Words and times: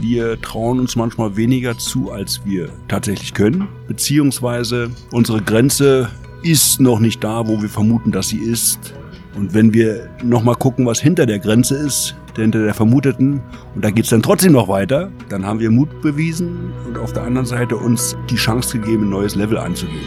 Wir 0.00 0.40
trauen 0.40 0.78
uns 0.78 0.94
manchmal 0.94 1.36
weniger 1.36 1.76
zu, 1.76 2.12
als 2.12 2.40
wir 2.44 2.68
tatsächlich 2.86 3.34
können. 3.34 3.66
Beziehungsweise 3.88 4.90
unsere 5.10 5.42
Grenze 5.42 6.08
ist 6.42 6.80
noch 6.80 7.00
nicht 7.00 7.24
da, 7.24 7.48
wo 7.48 7.60
wir 7.60 7.68
vermuten, 7.68 8.12
dass 8.12 8.28
sie 8.28 8.38
ist. 8.38 8.94
Und 9.34 9.54
wenn 9.54 9.72
wir 9.72 10.08
nochmal 10.22 10.54
gucken, 10.54 10.86
was 10.86 11.00
hinter 11.00 11.26
der 11.26 11.40
Grenze 11.40 11.74
ist, 11.76 12.14
hinter 12.36 12.62
der 12.62 12.74
Vermuteten, 12.74 13.40
und 13.74 13.84
da 13.84 13.90
geht's 13.90 14.10
dann 14.10 14.22
trotzdem 14.22 14.52
noch 14.52 14.68
weiter, 14.68 15.10
dann 15.28 15.44
haben 15.44 15.58
wir 15.58 15.70
Mut 15.70 16.00
bewiesen 16.00 16.72
und 16.86 16.96
auf 16.96 17.12
der 17.12 17.24
anderen 17.24 17.46
Seite 17.46 17.76
uns 17.76 18.16
die 18.30 18.36
Chance 18.36 18.78
gegeben, 18.78 19.04
ein 19.04 19.10
neues 19.10 19.34
Level 19.34 19.58
anzugehen. 19.58 19.98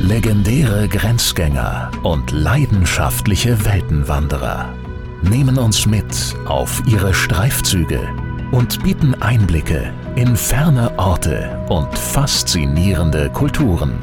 Legendäre 0.00 0.88
Grenzgänger 0.88 1.90
und 2.02 2.30
leidenschaftliche 2.30 3.64
Weltenwanderer 3.64 4.74
nehmen 5.22 5.58
uns 5.58 5.86
mit 5.86 6.34
auf 6.46 6.82
ihre 6.86 7.14
Streifzüge 7.14 8.00
und 8.52 8.82
bieten 8.84 9.20
Einblicke 9.20 9.92
in 10.14 10.36
ferne 10.36 10.96
Orte 10.98 11.58
und 11.68 11.98
faszinierende 11.98 13.30
Kulturen. 13.30 13.98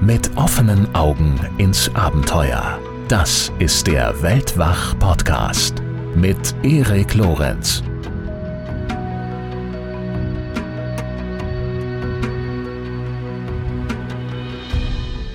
Mit 0.00 0.30
offenen 0.36 0.92
Augen 0.94 1.38
ins 1.58 1.94
Abenteuer. 1.94 2.78
Das 3.08 3.52
ist 3.58 3.88
der 3.88 4.22
Weltwach-Podcast 4.22 5.82
mit 6.14 6.54
Erik 6.62 7.14
Lorenz. 7.14 7.82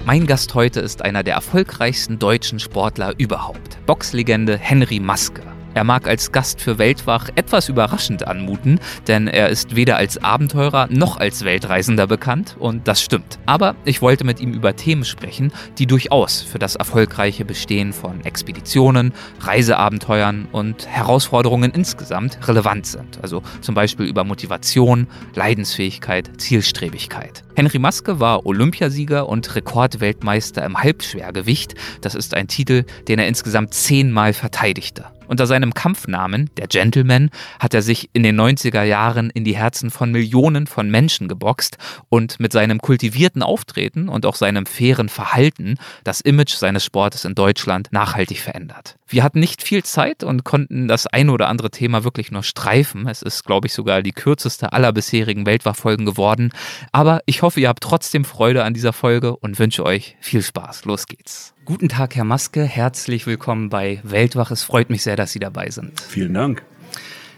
Mein 0.06 0.26
Gast 0.26 0.56
heute 0.56 0.80
ist 0.80 1.02
einer 1.04 1.24
der 1.24 1.36
erfolgreichsten 1.36 2.18
deutschen 2.18 2.60
Sportler 2.60 3.14
überhaupt. 3.18 3.78
Boxlegende 3.86 4.58
Henry 4.58 5.02
Maske. 5.02 5.47
Er 5.78 5.84
mag 5.84 6.08
als 6.08 6.32
Gast 6.32 6.60
für 6.60 6.80
Weltwach 6.80 7.30
etwas 7.36 7.70
überraschend 7.70 8.28
anmuten, 8.28 8.80
denn 9.08 9.28
er 9.28 9.50
ist 9.50 9.76
weder 9.76 9.98
als 9.98 10.18
Abenteurer 10.18 10.88
noch 10.90 11.18
als 11.18 11.46
Weltreisender 11.46 12.08
bekannt 12.08 12.56
und 12.58 12.88
das 12.88 13.00
stimmt. 13.00 13.38
Aber 13.46 13.76
ich 13.86 14.02
wollte 14.02 14.24
mit 14.24 14.40
ihm 14.40 14.54
über 14.54 14.76
Themen 14.76 15.06
sprechen, 15.06 15.52
die 15.78 15.86
durchaus 15.86 16.42
für 16.42 16.58
das 16.58 16.76
erfolgreiche 16.78 17.46
Bestehen 17.46 17.94
von 17.94 18.26
Expeditionen, 18.26 19.14
Reiseabenteuern 19.42 20.48
und 20.52 20.88
Herausforderungen 20.88 21.70
insgesamt 21.70 22.40
relevant 22.48 22.88
sind. 22.88 23.20
Also 23.22 23.44
zum 23.62 23.76
Beispiel 23.76 24.08
über 24.08 24.24
Motivation, 24.24 25.06
Leidensfähigkeit, 25.36 26.42
Zielstrebigkeit. 26.42 27.44
Henry 27.56 27.78
Maske 27.78 28.20
war 28.20 28.48
Olympiasieger 28.48 29.30
und 29.30 29.54
Rekordweltmeister 29.54 30.66
im 30.66 30.80
Halbschwergewicht. 30.80 31.76
Das 32.02 32.16
ist 32.16 32.34
ein 32.34 32.48
Titel, 32.48 32.84
den 33.08 33.20
er 33.20 33.28
insgesamt 33.28 33.76
zehnmal 33.76 34.34
verteidigte. 34.34 35.06
Unter 35.28 35.48
seinem 35.48 35.74
Kampfnamen, 35.74 36.50
der 36.58 36.68
Gentleman, 36.68 37.30
hat 37.60 37.74
er 37.74 37.82
sich 37.82 38.10
in 38.14 38.24
den 38.24 38.40
90er 38.40 38.84
Jahren 38.84 39.30
in 39.30 39.44
die 39.44 39.56
Herzen 39.58 39.90
von 39.90 40.12
Millionen 40.12 40.68
von 40.68 40.90
Menschen 40.90 41.28
geboxt 41.28 41.78
und 42.10 42.40
mit 42.40 42.52
seinem 42.52 42.80
kultivierten 42.80 43.44
Auftreten 43.44 44.10
und 44.10 44.26
auch 44.26 44.36
seinem 44.36 44.66
fairen 44.66 45.10
Verhalten 45.10 45.76
das 46.04 46.22
Image 46.22 46.56
seines 46.56 46.84
Sportes 46.84 47.26
in 47.26 47.36
Deutschland 47.36 47.90
nachhaltig 47.92 48.40
verändert. 48.40 48.97
Wir 49.10 49.24
hatten 49.24 49.40
nicht 49.40 49.64
viel 49.64 49.84
Zeit 49.84 50.24
und 50.24 50.44
konnten 50.44 50.90
das 50.90 51.08
ein 51.08 51.30
oder 51.30 51.48
andere 51.48 51.72
Thema 51.72 52.04
wirklich 52.04 52.30
nur 52.32 52.44
streifen. 52.44 53.08
Es 53.08 53.22
ist, 53.22 53.46
glaube 53.46 53.68
ich, 53.68 53.74
sogar 53.74 54.02
die 54.02 54.12
kürzeste 54.12 54.74
aller 54.74 54.92
bisherigen 54.92 55.46
Weltwachfolgen 55.46 56.06
geworden. 56.06 56.52
Aber 56.92 57.22
ich 57.26 57.42
hoffe, 57.42 57.62
ihr 57.62 57.70
habt 57.70 57.84
trotzdem 57.84 58.26
Freude 58.26 58.66
an 58.66 58.74
dieser 58.74 58.92
Folge 58.92 59.38
und 59.38 59.60
wünsche 59.60 59.86
euch 59.86 60.18
viel 60.20 60.42
Spaß. 60.42 60.84
Los 60.84 61.08
geht's. 61.08 61.54
Guten 61.64 61.88
Tag, 61.88 62.16
Herr 62.16 62.26
Maske. 62.26 62.64
Herzlich 62.64 63.28
willkommen 63.28 63.70
bei 63.70 64.02
Weltwach. 64.04 64.52
Es 64.52 64.64
freut 64.64 64.90
mich 64.90 65.04
sehr, 65.04 65.16
dass 65.16 65.32
Sie 65.32 65.40
dabei 65.40 65.70
sind. 65.70 66.00
Vielen 66.02 66.34
Dank. 66.34 66.64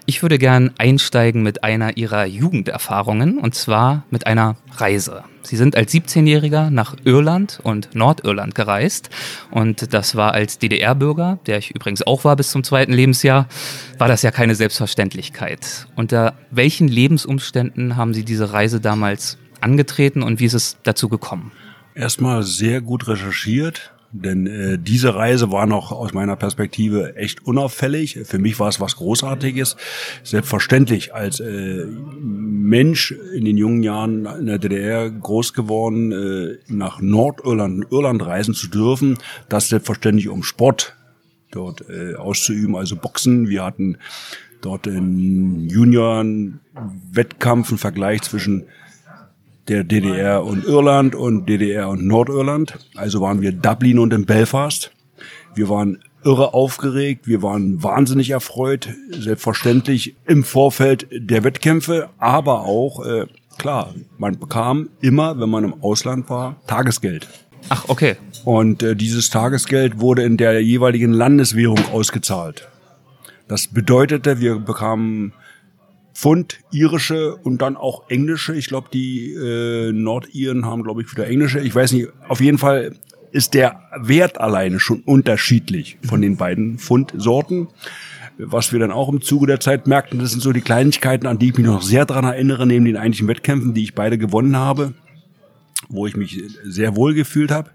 Ich 0.09 0.23
würde 0.23 0.39
gern 0.39 0.71
einsteigen 0.79 1.43
mit 1.43 1.63
einer 1.63 1.95
Ihrer 1.95 2.25
Jugenderfahrungen 2.25 3.37
und 3.37 3.53
zwar 3.53 4.05
mit 4.09 4.25
einer 4.25 4.55
Reise. 4.71 5.23
Sie 5.43 5.55
sind 5.55 5.75
als 5.75 5.93
17-Jähriger 5.93 6.71
nach 6.71 6.95
Irland 7.05 7.59
und 7.61 7.93
Nordirland 7.93 8.55
gereist 8.55 9.11
und 9.51 9.93
das 9.93 10.15
war 10.15 10.33
als 10.33 10.57
DDR-Bürger, 10.57 11.37
der 11.45 11.59
ich 11.59 11.75
übrigens 11.75 12.01
auch 12.01 12.23
war 12.23 12.35
bis 12.35 12.49
zum 12.49 12.63
zweiten 12.63 12.91
Lebensjahr, 12.91 13.47
war 13.99 14.07
das 14.07 14.23
ja 14.23 14.31
keine 14.31 14.55
Selbstverständlichkeit. 14.55 15.85
Unter 15.95 16.33
welchen 16.49 16.87
Lebensumständen 16.87 17.95
haben 17.95 18.15
Sie 18.15 18.25
diese 18.25 18.51
Reise 18.51 18.81
damals 18.81 19.37
angetreten 19.61 20.23
und 20.23 20.39
wie 20.39 20.45
ist 20.45 20.55
es 20.55 20.77
dazu 20.81 21.07
gekommen? 21.07 21.51
Erstmal 21.93 22.41
sehr 22.41 22.81
gut 22.81 23.07
recherchiert, 23.07 23.93
denn 24.11 24.47
äh, 24.47 24.79
diese 24.79 25.13
Reise 25.13 25.51
war 25.51 25.67
noch 25.67 25.91
aus 25.91 26.13
meiner 26.13 26.35
Perspektive 26.35 27.15
echt 27.15 27.45
unauffällig. 27.45 28.17
Für 28.23 28.39
mich 28.39 28.59
war 28.59 28.67
es 28.67 28.81
was 28.81 28.95
Großartiges. 28.95 29.77
Selbstverständlich 30.23 31.13
als 31.13 31.39
äh, 31.39 31.85
Mensch 31.85 33.11
in 33.11 33.45
den 33.45 33.57
jungen 33.57 33.83
Jahren 33.83 34.25
in 34.25 34.47
der 34.47 34.57
DDR 34.57 35.11
groß 35.11 35.53
geworden, 35.53 36.11
äh, 36.11 36.57
nach 36.67 36.99
Nordirland, 37.01 37.85
Irland 37.91 38.25
reisen 38.25 38.55
zu 38.55 38.67
dürfen, 38.67 39.17
das 39.47 39.69
selbstverständlich 39.69 40.27
um 40.29 40.41
Sport 40.43 40.95
dort 41.51 41.85
äh, 41.89 42.15
auszuüben, 42.15 42.75
also 42.75 42.95
Boxen. 42.95 43.47
Wir 43.47 43.63
hatten 43.63 43.97
dort 44.61 44.87
in 44.87 45.69
Junioren-Wettkampf 45.69 47.69
einen 47.69 47.77
Vergleich 47.77 48.23
zwischen 48.23 48.65
der 49.69 49.83
DDR 49.83 50.43
und 50.43 50.65
Irland 50.65 51.15
und 51.15 51.47
DDR 51.47 51.89
und 51.89 52.05
Nordirland. 52.05 52.77
Also 52.95 53.21
waren 53.21 53.41
wir 53.41 53.51
Dublin 53.51 53.99
und 53.99 54.13
in 54.13 54.25
Belfast. 54.25 54.91
Wir 55.53 55.69
waren 55.69 55.99
irre 56.23 56.53
aufgeregt, 56.53 57.27
wir 57.27 57.41
waren 57.41 57.81
wahnsinnig 57.81 58.31
erfreut, 58.31 58.89
selbstverständlich 59.09 60.15
im 60.25 60.43
Vorfeld 60.43 61.07
der 61.11 61.43
Wettkämpfe, 61.43 62.09
aber 62.17 62.61
auch, 62.61 63.05
äh, 63.05 63.25
klar, 63.57 63.93
man 64.17 64.37
bekam 64.37 64.89
immer, 64.99 65.39
wenn 65.39 65.49
man 65.49 65.63
im 65.63 65.81
Ausland 65.81 66.29
war, 66.29 66.57
Tagesgeld. 66.67 67.27
Ach, 67.69 67.85
okay. 67.87 68.15
Und 68.43 68.83
äh, 68.83 68.95
dieses 68.95 69.29
Tagesgeld 69.29 69.99
wurde 69.99 70.23
in 70.23 70.37
der 70.37 70.61
jeweiligen 70.61 71.13
Landeswährung 71.13 71.79
ausgezahlt. 71.91 72.67
Das 73.47 73.67
bedeutete, 73.67 74.39
wir 74.39 74.59
bekamen 74.59 75.33
Pfund, 76.13 76.59
irische 76.71 77.35
und 77.35 77.61
dann 77.61 77.77
auch 77.77 78.09
englische. 78.09 78.55
Ich 78.55 78.67
glaube, 78.67 78.89
die 78.91 79.33
äh, 79.33 79.91
Nordiren 79.91 80.65
haben, 80.65 80.83
glaube 80.83 81.01
ich, 81.01 81.11
wieder 81.11 81.27
englische. 81.27 81.59
Ich 81.59 81.73
weiß 81.73 81.93
nicht. 81.93 82.09
Auf 82.27 82.41
jeden 82.41 82.57
Fall 82.57 82.95
ist 83.31 83.53
der 83.53 83.81
Wert 84.01 84.39
alleine 84.39 84.79
schon 84.79 85.01
unterschiedlich 85.01 85.97
von 86.05 86.21
den 86.21 86.37
beiden 86.37 86.77
Pfundsorten. 86.77 87.67
Was 88.37 88.71
wir 88.71 88.79
dann 88.79 88.91
auch 88.91 89.09
im 89.09 89.21
Zuge 89.21 89.47
der 89.47 89.59
Zeit 89.59 89.85
merkten, 89.85 90.19
das 90.19 90.31
sind 90.31 90.41
so 90.41 90.53
die 90.53 90.61
Kleinigkeiten, 90.61 91.27
an 91.27 91.39
die 91.39 91.49
ich 91.49 91.57
mich 91.57 91.65
noch 91.65 91.81
sehr 91.81 92.05
dran 92.05 92.23
erinnere, 92.23 92.65
neben 92.65 92.85
den 92.85 92.95
eigentlichen 92.95 93.27
Wettkämpfen, 93.27 93.73
die 93.73 93.83
ich 93.83 93.95
beide 93.95 94.17
gewonnen 94.17 94.55
habe, 94.55 94.93
wo 95.89 96.05
ich 96.05 96.15
mich 96.15 96.43
sehr 96.63 96.95
wohl 96.95 97.13
gefühlt 97.13 97.51
habe. 97.51 97.71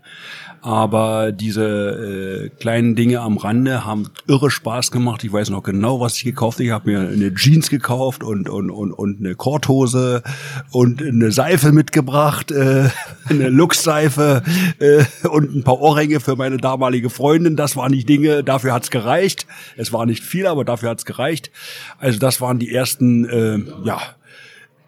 Aber 0.65 1.31
diese 1.31 1.63
äh, 1.63 2.49
kleinen 2.49 2.95
Dinge 2.95 3.21
am 3.21 3.37
Rande 3.37 3.85
haben 3.85 4.09
irre 4.27 4.51
Spaß 4.51 4.91
gemacht. 4.91 5.23
Ich 5.23 5.31
weiß 5.31 5.51
noch 5.51 5.63
genau, 5.63 6.01
was 6.01 6.17
ich 6.17 6.25
gekauft 6.25 6.57
habe. 6.57 6.65
Ich 6.65 6.71
habe 6.71 6.91
mir 6.91 7.01
eine 7.01 7.35
Jeans 7.35 7.69
gekauft 7.69 8.25
und, 8.25 8.49
und, 8.49 8.71
und, 8.71 8.93
und 8.93 9.21
eine 9.21 9.35
Korthose 9.35 10.23
und 10.71 11.03
eine 11.03 11.33
Seife 11.33 11.73
mitgebracht, 11.73 12.51
äh, 12.51 12.89
eine 13.29 13.51
Luxseife 13.51 14.43
äh, 14.79 15.05
und 15.29 15.55
ein 15.55 15.65
paar 15.65 15.83
Ohrringe 15.83 16.19
für 16.21 16.35
meine 16.35 16.57
damalige 16.57 17.11
Freundin. 17.11 17.57
Das 17.57 17.77
waren 17.77 17.93
die 17.93 18.07
Dinge, 18.07 18.43
dafür 18.43 18.73
hat's 18.73 18.91
gereicht. 18.91 19.47
Es 19.77 19.93
war 19.93 20.07
nicht 20.07 20.25
viel, 20.25 20.47
aber 20.47 20.65
dafür 20.65 20.89
hat's 20.89 21.05
gereicht. 21.05 21.51
Also 21.99 22.19
das 22.19 22.41
waren 22.41 22.59
die 22.59 22.73
ersten, 22.73 23.27
äh, 23.27 23.59
ja, 23.85 24.01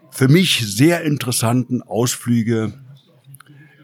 für 0.09 0.27
mich 0.27 0.65
sehr 0.65 1.03
interessanten 1.03 1.83
Ausflüge 1.83 2.73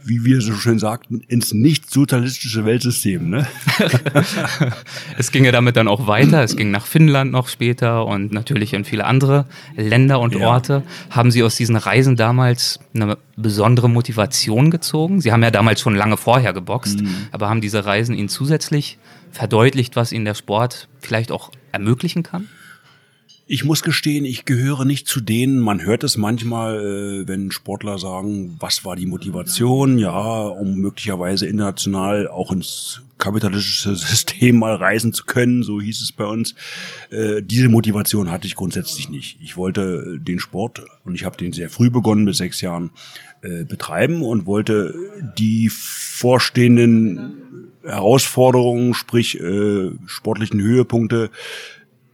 wie 0.05 0.25
wir 0.25 0.41
so 0.41 0.53
schön 0.53 0.79
sagten, 0.79 1.21
ins 1.27 1.53
nicht 1.53 1.89
sozialistische 1.89 2.65
Weltsystem. 2.65 3.29
Ne? 3.29 3.47
es 5.17 5.31
ging 5.31 5.45
ja 5.45 5.51
damit 5.51 5.75
dann 5.75 5.87
auch 5.87 6.07
weiter. 6.07 6.43
Es 6.43 6.55
ging 6.55 6.71
nach 6.71 6.85
Finnland 6.85 7.31
noch 7.31 7.47
später 7.47 8.05
und 8.05 8.31
natürlich 8.31 8.73
in 8.73 8.85
viele 8.85 9.05
andere 9.05 9.45
Länder 9.75 10.19
und 10.19 10.35
ja. 10.35 10.47
Orte. 10.47 10.83
Haben 11.09 11.31
Sie 11.31 11.43
aus 11.43 11.55
diesen 11.55 11.75
Reisen 11.75 12.15
damals 12.15 12.79
eine 12.93 13.17
besondere 13.35 13.89
Motivation 13.89 14.71
gezogen? 14.71 15.21
Sie 15.21 15.31
haben 15.31 15.43
ja 15.43 15.51
damals 15.51 15.81
schon 15.81 15.95
lange 15.95 16.17
vorher 16.17 16.53
geboxt, 16.53 17.01
mhm. 17.01 17.27
aber 17.31 17.49
haben 17.49 17.61
diese 17.61 17.85
Reisen 17.85 18.15
Ihnen 18.15 18.29
zusätzlich 18.29 18.97
verdeutlicht, 19.31 19.95
was 19.95 20.11
Ihnen 20.11 20.25
der 20.25 20.35
Sport 20.35 20.87
vielleicht 20.99 21.31
auch 21.31 21.51
ermöglichen 21.71 22.23
kann? 22.23 22.47
Ich 23.45 23.65
muss 23.65 23.83
gestehen, 23.83 24.23
ich 24.23 24.45
gehöre 24.45 24.85
nicht 24.85 25.05
zu 25.05 25.19
denen, 25.19 25.59
man 25.59 25.83
hört 25.83 26.05
es 26.05 26.15
manchmal, 26.15 26.79
äh, 26.79 27.27
wenn 27.27 27.51
Sportler 27.51 27.97
sagen, 27.97 28.55
was 28.59 28.85
war 28.85 28.95
die 28.95 29.05
Motivation, 29.05 29.97
ja, 29.97 30.43
um 30.43 30.77
möglicherweise 30.77 31.45
international 31.47 32.29
auch 32.29 32.53
ins 32.53 33.01
kapitalistische 33.17 33.95
System 33.97 34.59
mal 34.59 34.75
reisen 34.75 35.11
zu 35.11 35.25
können, 35.25 35.61
so 35.61 35.81
hieß 35.81 36.01
es 36.01 36.13
bei 36.13 36.23
uns. 36.23 36.55
Äh, 37.09 37.41
diese 37.41 37.67
Motivation 37.67 38.31
hatte 38.31 38.47
ich 38.47 38.55
grundsätzlich 38.55 39.09
nicht. 39.09 39.37
Ich 39.41 39.57
wollte 39.57 40.19
den 40.19 40.39
Sport, 40.39 40.81
und 41.03 41.15
ich 41.15 41.25
habe 41.25 41.35
den 41.35 41.51
sehr 41.51 41.69
früh 41.69 41.89
begonnen, 41.89 42.23
mit 42.23 42.35
sechs 42.35 42.61
Jahren, 42.61 42.91
äh, 43.41 43.65
betreiben 43.65 44.21
und 44.21 44.45
wollte 44.45 44.95
die 45.37 45.67
vorstehenden 45.69 47.33
Herausforderungen, 47.83 48.93
sprich 48.93 49.37
sportlichen 50.05 50.61
Höhepunkte, 50.61 51.29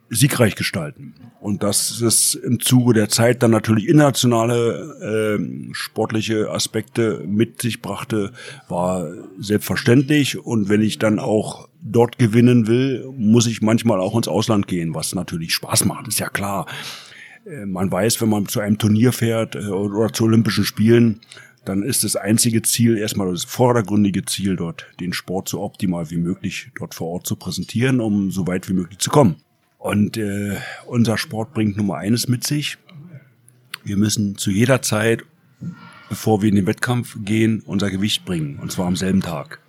siegreich 0.09 0.55
gestalten. 0.55 1.13
Und 1.39 1.63
dass 1.63 2.01
es 2.01 2.33
im 2.33 2.59
Zuge 2.59 2.93
der 2.93 3.09
Zeit 3.09 3.43
dann 3.43 3.51
natürlich 3.51 3.87
internationale 3.87 5.37
äh, 5.39 5.73
sportliche 5.73 6.49
Aspekte 6.49 7.23
mit 7.25 7.61
sich 7.61 7.81
brachte, 7.81 8.31
war 8.67 9.07
selbstverständlich. 9.39 10.37
Und 10.37 10.67
wenn 10.67 10.81
ich 10.81 10.99
dann 10.99 11.19
auch 11.19 11.69
dort 11.81 12.17
gewinnen 12.17 12.67
will, 12.67 13.05
muss 13.15 13.47
ich 13.47 13.61
manchmal 13.61 13.99
auch 14.01 14.15
ins 14.15 14.27
Ausland 14.27 14.67
gehen, 14.67 14.93
was 14.93 15.15
natürlich 15.15 15.53
Spaß 15.53 15.85
macht, 15.85 16.07
ist 16.07 16.19
ja 16.19 16.29
klar. 16.29 16.65
Äh, 17.45 17.65
man 17.65 17.91
weiß, 17.91 18.21
wenn 18.21 18.29
man 18.29 18.47
zu 18.47 18.59
einem 18.59 18.77
Turnier 18.77 19.13
fährt 19.13 19.55
äh, 19.55 19.67
oder 19.67 20.11
zu 20.11 20.25
Olympischen 20.25 20.65
Spielen, 20.65 21.21
dann 21.65 21.83
ist 21.83 22.03
das 22.03 22.15
einzige 22.15 22.61
Ziel, 22.63 22.97
erstmal 22.97 23.31
das 23.31 23.43
vordergründige 23.43 24.25
Ziel 24.25 24.55
dort, 24.55 24.87
den 24.99 25.13
Sport 25.13 25.49
so 25.49 25.61
optimal 25.61 26.09
wie 26.09 26.17
möglich 26.17 26.71
dort 26.77 26.95
vor 26.95 27.07
Ort 27.09 27.27
zu 27.27 27.35
präsentieren, 27.35 27.99
um 27.99 28.31
so 28.31 28.47
weit 28.47 28.67
wie 28.69 28.73
möglich 28.73 28.99
zu 28.99 29.09
kommen. 29.09 29.35
Und 29.79 30.17
äh, 30.17 30.57
unser 30.85 31.17
Sport 31.17 31.53
bringt 31.53 31.77
Nummer 31.77 31.95
eines 31.95 32.27
mit 32.27 32.45
sich. 32.45 32.77
Wir 33.83 33.95
müssen 33.97 34.37
zu 34.37 34.51
jeder 34.51 34.81
Zeit, 34.81 35.23
bevor 36.09 36.41
wir 36.41 36.49
in 36.49 36.55
den 36.55 36.67
Wettkampf 36.67 37.17
gehen, 37.23 37.63
unser 37.65 37.89
Gewicht 37.89 38.25
bringen. 38.25 38.59
Und 38.59 38.71
zwar 38.71 38.87
am 38.87 38.97
selben 38.97 39.21
Tag. 39.21 39.61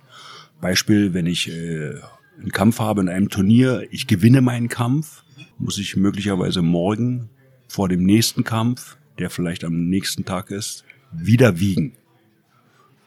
Beispiel, 0.59 1.13
wenn 1.13 1.25
ich 1.25 1.49
äh, 1.49 1.93
einen 2.39 2.51
Kampf 2.51 2.79
habe 2.79 3.01
in 3.01 3.09
einem 3.09 3.29
Turnier, 3.29 3.87
ich 3.89 4.05
gewinne 4.05 4.41
meinen 4.41 4.67
Kampf, 4.67 5.23
muss 5.57 5.77
ich 5.77 5.95
möglicherweise 5.95 6.61
morgen 6.61 7.29
vor 7.69 7.87
dem 7.87 8.03
nächsten 8.03 8.43
Kampf, 8.43 8.97
der 9.17 9.29
vielleicht 9.29 9.63
am 9.63 9.89
nächsten 9.89 10.25
Tag 10.25 10.51
ist, 10.51 10.83
wieder 11.13 11.59
wiegen. 11.61 11.93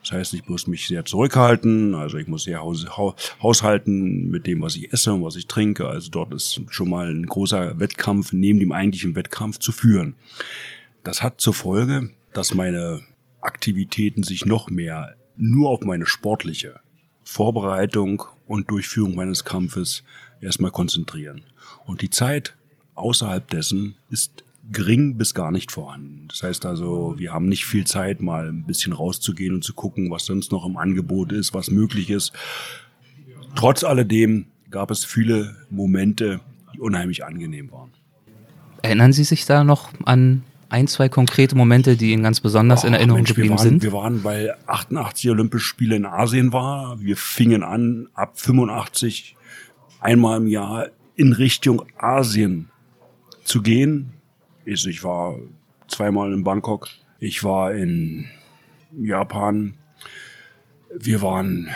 Das 0.05 0.13
heißt, 0.13 0.35
ich 0.35 0.47
muss 0.49 0.67
mich 0.67 0.87
sehr 0.87 1.07
zurückhalten, 1.07 1.95
also 1.95 2.19
ich 2.19 2.29
muss 2.29 2.45
sehr 2.45 2.63
haushalten 2.63 4.29
mit 4.29 4.47
dem, 4.47 4.61
was 4.61 4.77
ich 4.77 4.93
esse 4.93 5.15
und 5.15 5.25
was 5.25 5.37
ich 5.37 5.47
trinke. 5.47 5.89
Also 5.89 6.11
dort 6.11 6.35
ist 6.35 6.61
schon 6.69 6.91
mal 6.91 7.11
ein 7.11 7.25
großer 7.25 7.81
Wettkampf 7.81 8.35
neben 8.35 8.61
dem 8.61 8.71
eigentlichen 8.71 9.17
Wettkampf 9.17 9.59
zu 9.59 9.73
führen. 9.73 10.15
Das 11.05 11.23
hat 11.23 11.41
zur 11.41 11.55
Folge, 11.55 12.11
dass 12.35 12.53
meine 12.53 13.01
Aktivitäten 13.41 14.23
sich 14.23 14.45
noch 14.45 14.69
mehr 14.69 15.17
nur 15.37 15.71
auf 15.71 15.81
meine 15.81 16.05
sportliche 16.05 16.81
Vorbereitung 17.23 18.25
und 18.47 18.71
Durchführung 18.71 19.15
meines 19.15 19.47
Kampfes 19.47 20.05
erstmal 20.43 20.71
konzentrieren. 20.71 21.45
Und 21.87 22.03
die 22.03 22.11
Zeit 22.11 22.57
außerhalb 22.95 23.49
dessen 23.49 23.97
ist 24.11 24.44
gering 24.71 25.17
bis 25.17 25.35
gar 25.35 25.51
nicht 25.51 25.73
vorhanden. 25.73 26.27
Das 26.29 26.43
heißt 26.43 26.67
also, 26.67 27.15
wir 27.19 27.33
haben 27.33 27.49
nicht 27.49 27.67
viel 27.67 27.87
Zeit, 27.87 28.21
mal 28.23 28.49
ein 28.49 28.65
bisschen 28.65 28.93
rauszugehen 28.93 29.55
und 29.55 29.65
zu 29.65 29.75
gucken, 29.75 30.11
was 30.11 30.25
sonst 30.25 30.53
noch 30.53 30.65
im 30.67 30.77
Angebot 30.77 31.33
ist, 31.33 31.55
was 31.55 31.71
möglich 31.71 32.11
ist. 32.11 32.33
Trotz 33.55 33.85
alledem 33.85 34.47
gab 34.71 34.91
es 34.91 35.05
viele 35.05 35.57
Momente, 35.71 36.41
die 36.73 36.81
unheimlich 36.81 37.25
angenehm 37.25 37.71
waren. 37.71 37.91
Erinnern 38.83 39.13
Sie 39.13 39.25
sich 39.25 39.47
da 39.47 39.65
noch 39.65 39.91
an 40.05 40.43
ein, 40.69 40.89
zwei 40.89 41.09
konkrete 41.09 41.55
Momente, 41.57 41.97
die 41.97 42.11
Ihnen 42.11 42.23
ganz 42.23 42.41
besonders 42.41 42.85
oh, 42.85 42.89
in 42.89 42.95
Erinnerung 42.95 43.21
Mensch, 43.21 43.29
geblieben 43.29 43.51
wir 43.51 43.59
waren, 43.59 43.69
sind? 43.69 43.83
Wir 43.83 43.93
waren, 43.93 44.25
weil 44.25 44.57
88 44.67 45.31
Olympische 45.31 45.67
Spiele 45.67 45.97
in 45.97 46.07
Asien 46.07 46.53
war. 46.53 47.01
Wir 47.01 47.17
fingen 47.17 47.63
an, 47.63 48.09
ab 48.15 48.33
85 48.41 49.37
einmal 50.01 50.39
im 50.39 50.49
Jahr 50.49 50.89
in 51.15 51.33
Richtung 51.33 51.85
Asien 51.97 52.71
zu 53.45 53.63
gehen 53.63 54.15
Ich 54.65 55.05
war 55.05 55.39
zweimal 55.89 56.33
in 56.33 56.45
Bangkok. 56.45 56.89
Ich 57.19 57.45
war 57.45 57.75
in 57.75 58.27
Japan. 58.99 59.75
Wir 60.97 61.23
waren 61.23 61.69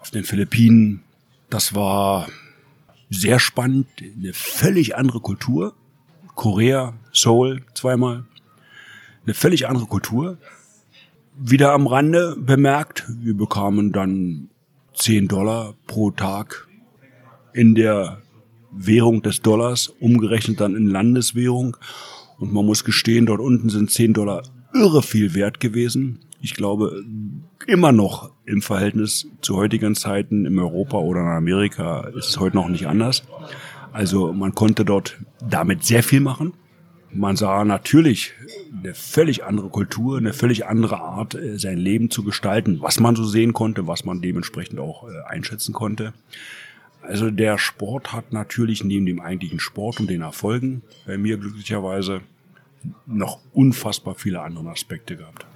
auf 0.00 0.10
den 0.10 0.24
Philippinen. 0.24 1.02
Das 1.50 1.74
war 1.74 2.28
sehr 3.10 3.38
spannend. 3.38 3.88
Eine 4.00 4.32
völlig 4.32 4.96
andere 4.96 5.20
Kultur. 5.20 5.74
Korea, 6.34 6.94
Seoul 7.12 7.62
zweimal. 7.74 8.24
Eine 9.24 9.34
völlig 9.34 9.68
andere 9.68 9.86
Kultur. 9.86 10.38
Wieder 11.36 11.72
am 11.72 11.86
Rande 11.86 12.36
bemerkt, 12.38 13.06
wir 13.08 13.36
bekamen 13.36 13.92
dann 13.92 14.50
10 14.94 15.28
Dollar 15.28 15.74
pro 15.86 16.10
Tag 16.10 16.66
in 17.52 17.74
der 17.74 18.22
Währung 18.70 19.22
des 19.22 19.42
Dollars, 19.42 19.88
umgerechnet 20.00 20.60
dann 20.60 20.76
in 20.76 20.86
Landeswährung. 20.86 21.76
Und 22.38 22.52
man 22.52 22.66
muss 22.66 22.84
gestehen, 22.84 23.26
dort 23.26 23.40
unten 23.40 23.68
sind 23.68 23.90
10 23.90 24.14
Dollar 24.14 24.42
irre 24.74 25.02
viel 25.02 25.34
wert 25.34 25.60
gewesen. 25.60 26.20
Ich 26.40 26.54
glaube, 26.54 27.04
immer 27.66 27.90
noch 27.90 28.30
im 28.44 28.62
Verhältnis 28.62 29.26
zu 29.40 29.56
heutigen 29.56 29.94
Zeiten 29.94 30.44
im 30.44 30.58
Europa 30.58 30.98
oder 30.98 31.20
in 31.20 31.26
Amerika 31.26 32.08
ist 32.16 32.28
es 32.28 32.38
heute 32.38 32.56
noch 32.56 32.68
nicht 32.68 32.86
anders. 32.86 33.24
Also 33.92 34.32
man 34.32 34.54
konnte 34.54 34.84
dort 34.84 35.18
damit 35.40 35.84
sehr 35.84 36.02
viel 36.02 36.20
machen. 36.20 36.52
Man 37.10 37.36
sah 37.36 37.64
natürlich 37.64 38.32
eine 38.72 38.94
völlig 38.94 39.44
andere 39.44 39.70
Kultur, 39.70 40.18
eine 40.18 40.34
völlig 40.34 40.66
andere 40.66 41.00
Art, 41.00 41.34
äh, 41.34 41.58
sein 41.58 41.78
Leben 41.78 42.10
zu 42.10 42.22
gestalten, 42.22 42.80
was 42.82 43.00
man 43.00 43.16
so 43.16 43.24
sehen 43.24 43.54
konnte, 43.54 43.86
was 43.86 44.04
man 44.04 44.20
dementsprechend 44.20 44.78
auch 44.78 45.08
äh, 45.08 45.12
einschätzen 45.26 45.72
konnte. 45.72 46.12
Also 47.02 47.30
der 47.30 47.58
Sport 47.58 48.12
hat 48.12 48.32
natürlich 48.32 48.84
neben 48.84 49.06
dem 49.06 49.20
eigentlichen 49.20 49.60
Sport 49.60 50.00
und 50.00 50.10
den 50.10 50.22
Erfolgen 50.22 50.82
bei 51.06 51.16
mir 51.16 51.38
glücklicherweise 51.38 52.20
noch 53.06 53.38
unfassbar 53.52 54.14
viele 54.14 54.40
andere 54.40 54.68
Aspekte 54.70 55.16
gehabt. 55.16 55.46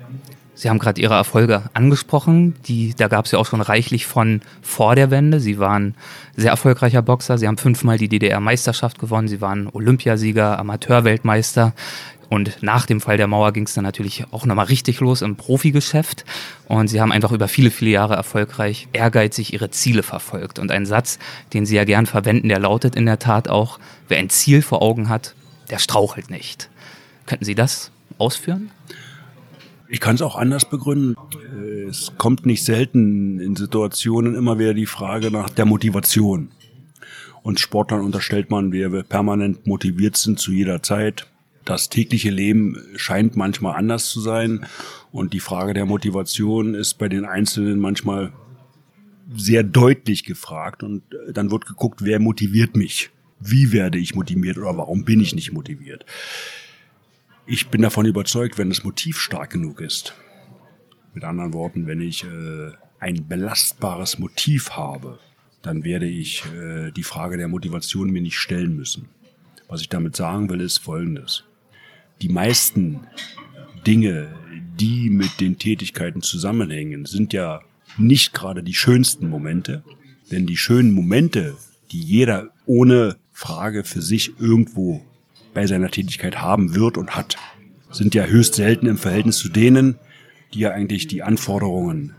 Sie 0.55 0.69
haben 0.69 0.79
gerade 0.79 1.01
Ihre 1.01 1.15
Erfolge 1.15 1.63
angesprochen. 1.73 2.55
Die, 2.67 2.95
da 2.95 3.09
gab 3.09 3.27
es 3.27 3.33
ja 3.33 3.39
auch 3.39 3.47
schon 3.47 3.61
reichlich 3.61 4.07
von 4.07 4.43
vor 4.61 4.95
der 4.95 5.11
Wende. 5.11 5.41
Sie 5.41 5.59
waren 5.59 5.95
sehr 6.37 6.51
erfolgreicher 6.51 7.03
Boxer. 7.03 7.39
Sie 7.39 7.47
haben 7.47 7.59
fünfmal 7.59 7.99
die 7.99 8.09
DDR-Meisterschaft 8.09 8.99
gewonnen. 8.99 9.29
Sie 9.29 9.41
waren 9.41 9.69
Olympiasieger, 9.73 10.59
Amateurweltmeister. 10.59 11.75
Und 12.33 12.63
nach 12.63 12.87
dem 12.87 13.03
Fall 13.03 13.19
der 13.19 13.27
Mauer 13.27 13.53
ging 13.53 13.65
es 13.65 13.75
dann 13.75 13.85
natürlich 13.85 14.25
auch 14.31 14.47
nochmal 14.47 14.65
richtig 14.65 15.01
los 15.01 15.21
im 15.21 15.37
Profigeschäft. 15.37 16.25
Und 16.67 16.89
sie 16.89 16.99
haben 16.99 17.13
einfach 17.13 17.31
über 17.31 17.47
viele, 17.47 17.71
viele 17.71 17.91
Jahre 17.91 18.15
erfolgreich, 18.15 18.89
ehrgeizig 18.95 19.53
ihre 19.53 19.69
Ziele 19.69 20.03
verfolgt. 20.03 20.59
Und 20.59 20.71
ein 20.73 20.87
Satz, 20.87 21.19
den 21.53 21.67
sie 21.67 21.77
ja 21.77 21.85
gern 21.85 22.07
verwenden, 22.07 22.49
der 22.49 22.59
lautet 22.59 22.97
in 22.97 23.05
der 23.05 23.19
Tat 23.19 23.49
auch, 23.49 23.79
wer 24.09 24.17
ein 24.17 24.31
Ziel 24.31 24.63
vor 24.63 24.81
Augen 24.81 25.11
hat, 25.11 25.35
der 25.69 25.79
strauchelt 25.79 26.31
nicht. 26.31 26.71
Könnten 27.27 27.45
Sie 27.45 27.55
das 27.55 27.91
ausführen? 28.17 28.71
Ich 29.91 30.01
kann 30.01 30.15
es 30.15 30.23
auch 30.23 30.37
anders 30.37 30.65
begründen. 30.65 31.17
Es 31.87 32.15
kommt 32.17 32.47
nicht 32.47 32.65
selten 32.65 33.41
in 33.41 33.57
Situationen 33.57 34.37
immer 34.37 34.59
wieder 34.59 34.73
die 34.73 34.87
Frage 34.87 35.31
nach 35.31 35.51
der 35.51 35.67
Motivation. 35.67 36.51
Und 37.43 37.61
Sportlern 37.61 38.01
unterstellt 38.01 38.49
man, 38.49 38.73
wir 38.73 39.03
permanent 39.03 39.67
motiviert 39.67 40.17
sind 40.17 40.39
zu 40.39 40.51
jeder 40.51 40.83
Zeit 40.83 41.27
das 41.65 41.89
tägliche 41.89 42.31
Leben 42.31 42.77
scheint 42.97 43.37
manchmal 43.37 43.77
anders 43.77 44.09
zu 44.09 44.21
sein 44.21 44.67
und 45.11 45.33
die 45.33 45.41
Frage 45.41 45.75
der 45.75 45.87
Motivation 45.87 46.75
ist 46.75 46.95
bei 46.95 47.09
den 47.09 47.25
Einzelnen 47.25 47.79
manchmal 47.79 48.33
sehr 49.35 49.63
deutlich 49.63 50.25
gefragt 50.25 50.83
und 50.83 51.03
dann 51.31 51.51
wird 51.51 51.67
geguckt, 51.67 52.01
wer 52.03 52.19
motiviert 52.19 52.77
mich? 52.77 53.11
Wie 53.41 53.73
werde 53.73 53.99
ich 53.99 54.15
motiviert 54.15 54.59
oder 54.59 54.77
warum 54.77 55.05
bin 55.05 55.21
ich 55.21 55.35
nicht 55.35 55.53
motiviert? 55.53 56.05
Ich 57.47 57.69
bin 57.69 57.83
davon 57.83 58.07
überzeugt, 58.07 58.59
wenn 58.59 58.69
das 58.69 58.85
Motiv 58.85 59.19
stark 59.19 59.51
genug 59.51 59.81
ist, 59.81 60.15
mit 61.15 61.25
anderen 61.25 61.53
Worten, 61.53 61.87
wenn 61.87 62.01
ich 62.01 62.25
äh, 62.25 62.73
ein 63.01 63.27
belastbares 63.27 64.19
Motiv 64.19 64.71
habe, 64.71 65.19
dann 65.61 65.85
werde 65.85 66.07
ich 66.07 66.45
äh, 66.55 66.93
die 66.93 67.03
Frage 67.03 67.37
der 67.37 67.49
Motivation 67.49 68.11
mir 68.11 68.23
nicht 68.23 68.39
stellen 68.39 68.77
müssen. 68.77 69.09
Was 69.69 69.81
ich 69.81 69.89
damit 69.89 70.17
sagen 70.17 70.51
will, 70.51 70.61
ist 70.61 70.79
Folgendes 70.79 71.45
die 72.23 72.29
meisten 72.29 73.01
Dinge, 73.85 74.29
die 74.79 75.11
mit 75.11 75.41
den 75.41 75.59
Tätigkeiten 75.59 76.23
zusammenhängen, 76.23 77.05
sind 77.05 77.33
ja 77.33 77.63
nicht 77.99 78.33
gerade 78.33 78.63
die 78.63 78.75
schönsten 78.75 79.29
Momente. 79.29 79.83
Denn 80.31 80.47
die 80.47 80.57
schönen 80.57 80.93
Momente, 80.93 81.57
die 81.91 82.01
jeder 82.01 82.51
ohne 82.65 83.17
Frage 83.33 83.83
für 83.83 84.01
sich 84.01 84.35
irgendwo 84.39 85.03
bei 85.53 85.67
seiner 85.67 85.91
Tätigkeit 85.91 86.41
haben 86.41 86.77
wird 86.77 86.97
und 86.97 87.17
hat, 87.17 87.37
sind 87.91 88.15
ja 88.15 88.25
höchst 88.25 88.55
selten 88.55 88.87
im 88.87 88.99
Verhältnis 88.99 89.39
zu 89.39 89.49
denen, 89.49 89.99
die 90.55 90.61
ja 90.61 90.71
eigentlich 90.71 91.09
die 91.09 91.23
Anforderungen, 91.23 92.15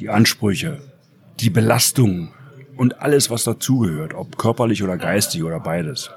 die 0.00 0.08
Ansprüche, 0.08 0.80
die 1.38 1.50
Belastung 1.50 2.32
und 2.76 3.00
alles, 3.00 3.30
was 3.30 3.44
dazugehört, 3.44 4.14
ob 4.14 4.38
körperlich 4.38 4.82
oder 4.82 4.96
geistig 4.96 5.44
oder 5.44 5.60
beides, 5.60 6.10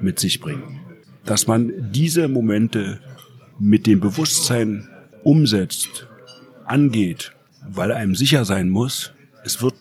mit 0.00 0.18
sich 0.18 0.40
bringen 0.40 0.79
dass 1.24 1.46
man 1.46 1.92
diese 1.92 2.28
Momente 2.28 3.00
mit 3.58 3.86
dem 3.86 4.00
Bewusstsein 4.00 4.88
umsetzt, 5.22 6.06
angeht, 6.64 7.32
weil 7.68 7.92
einem 7.92 8.14
sicher 8.14 8.44
sein 8.44 8.70
muss, 8.70 9.12
es 9.44 9.60
wird 9.62 9.74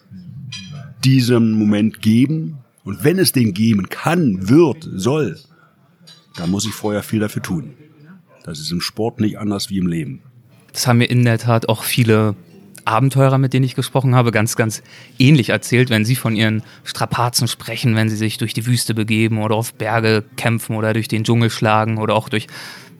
diesen 1.04 1.54
Moment 1.54 2.02
geben 2.02 2.58
und 2.84 3.04
wenn 3.04 3.20
es 3.20 3.32
den 3.32 3.54
geben 3.54 3.90
kann, 3.90 4.50
wird, 4.50 4.88
soll, 4.92 5.38
dann 6.36 6.50
muss 6.50 6.66
ich 6.66 6.74
vorher 6.74 7.04
viel 7.04 7.20
dafür 7.20 7.42
tun. 7.42 7.74
Das 8.44 8.60
ist 8.60 8.72
im 8.72 8.82
Sport 8.82 9.20
nicht 9.20 9.38
anders 9.38 9.70
wie 9.70 9.78
im 9.78 9.88
Leben. 9.88 10.22
Das 10.74 10.88
haben 10.88 10.98
mir 10.98 11.10
in 11.10 11.24
der 11.24 11.38
Tat 11.38 11.70
auch 11.70 11.84
viele 11.84 12.36
Abenteurer, 12.90 13.38
mit 13.38 13.54
denen 13.54 13.66
ich 13.66 13.76
gesprochen 13.76 14.16
habe, 14.16 14.32
ganz, 14.32 14.56
ganz 14.56 14.82
ähnlich 15.20 15.50
erzählt, 15.50 15.90
wenn 15.90 16.06
sie 16.06 16.16
von 16.16 16.36
ihren 16.36 16.64
Strapazen 16.84 17.48
sprechen, 17.48 17.96
wenn 17.96 18.10
sie 18.10 18.16
sich 18.16 18.38
durch 18.38 18.54
die 18.54 18.66
Wüste 18.66 18.94
begeben 18.94 19.42
oder 19.42 19.56
auf 19.56 19.74
Berge 19.74 20.24
kämpfen 20.38 20.76
oder 20.76 20.94
durch 20.94 21.08
den 21.08 21.24
Dschungel 21.24 21.50
schlagen 21.50 21.98
oder 21.98 22.16
auch 22.16 22.30
durch 22.30 22.48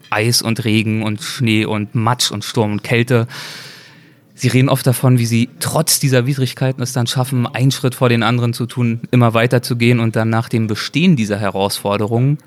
Eis 0.10 0.42
und 0.42 0.64
Regen 0.64 1.04
und 1.04 1.22
Schnee 1.22 1.66
und 1.66 1.96
Matsch 1.96 2.32
und 2.32 2.44
Sturm 2.44 2.74
und 2.74 2.84
Kälte. 2.84 3.28
Sie 4.36 4.48
reden 4.48 4.70
oft 4.70 4.88
davon, 4.88 5.20
wie 5.20 5.26
sie 5.26 5.50
trotz 5.60 6.00
dieser 6.00 6.26
Widrigkeiten 6.26 6.82
es 6.82 6.94
dann 6.94 7.08
schaffen, 7.08 7.46
einen 7.46 7.72
Schritt 7.72 7.96
vor 7.96 8.10
den 8.10 8.24
anderen 8.24 8.54
zu 8.54 8.68
tun, 8.68 9.02
immer 9.12 9.34
weiter 9.34 9.62
zu 9.62 9.76
gehen 9.76 10.00
und 10.00 10.16
dann 10.16 10.30
nach 10.30 10.50
dem 10.50 10.68
Bestehen 10.68 11.16
dieser 11.16 11.38
Herausforderungen 11.38 12.38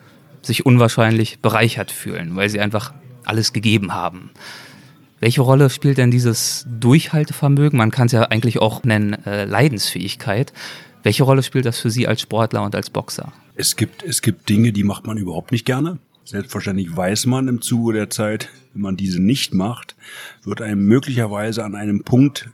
sich 0.40 0.64
unwahrscheinlich 0.64 1.40
bereichert 1.40 1.90
fühlen, 1.90 2.34
weil 2.34 2.48
sie 2.48 2.60
einfach 2.60 2.94
alles 3.24 3.52
gegeben 3.52 3.94
haben. 3.94 4.30
Welche 5.22 5.42
Rolle 5.42 5.70
spielt 5.70 5.98
denn 5.98 6.10
dieses 6.10 6.66
Durchhaltevermögen? 6.68 7.78
Man 7.78 7.92
kann 7.92 8.06
es 8.06 8.12
ja 8.12 8.22
eigentlich 8.22 8.58
auch 8.58 8.82
nennen 8.82 9.12
äh, 9.24 9.44
Leidensfähigkeit. 9.44 10.52
Welche 11.04 11.22
Rolle 11.22 11.44
spielt 11.44 11.64
das 11.64 11.78
für 11.78 11.90
Sie 11.90 12.08
als 12.08 12.22
Sportler 12.22 12.64
und 12.64 12.74
als 12.74 12.90
Boxer? 12.90 13.32
Es 13.54 13.76
gibt, 13.76 14.02
es 14.02 14.20
gibt 14.20 14.48
Dinge, 14.48 14.72
die 14.72 14.82
macht 14.82 15.06
man 15.06 15.18
überhaupt 15.18 15.52
nicht 15.52 15.64
gerne. 15.64 16.00
Selbstverständlich 16.24 16.96
weiß 16.96 17.26
man 17.26 17.46
im 17.46 17.60
Zuge 17.60 17.92
der 17.92 18.10
Zeit, 18.10 18.48
wenn 18.72 18.82
man 18.82 18.96
diese 18.96 19.22
nicht 19.22 19.54
macht, 19.54 19.94
wird 20.42 20.60
einem 20.60 20.86
möglicherweise 20.86 21.64
an 21.64 21.76
einem 21.76 22.02
Punkt 22.02 22.50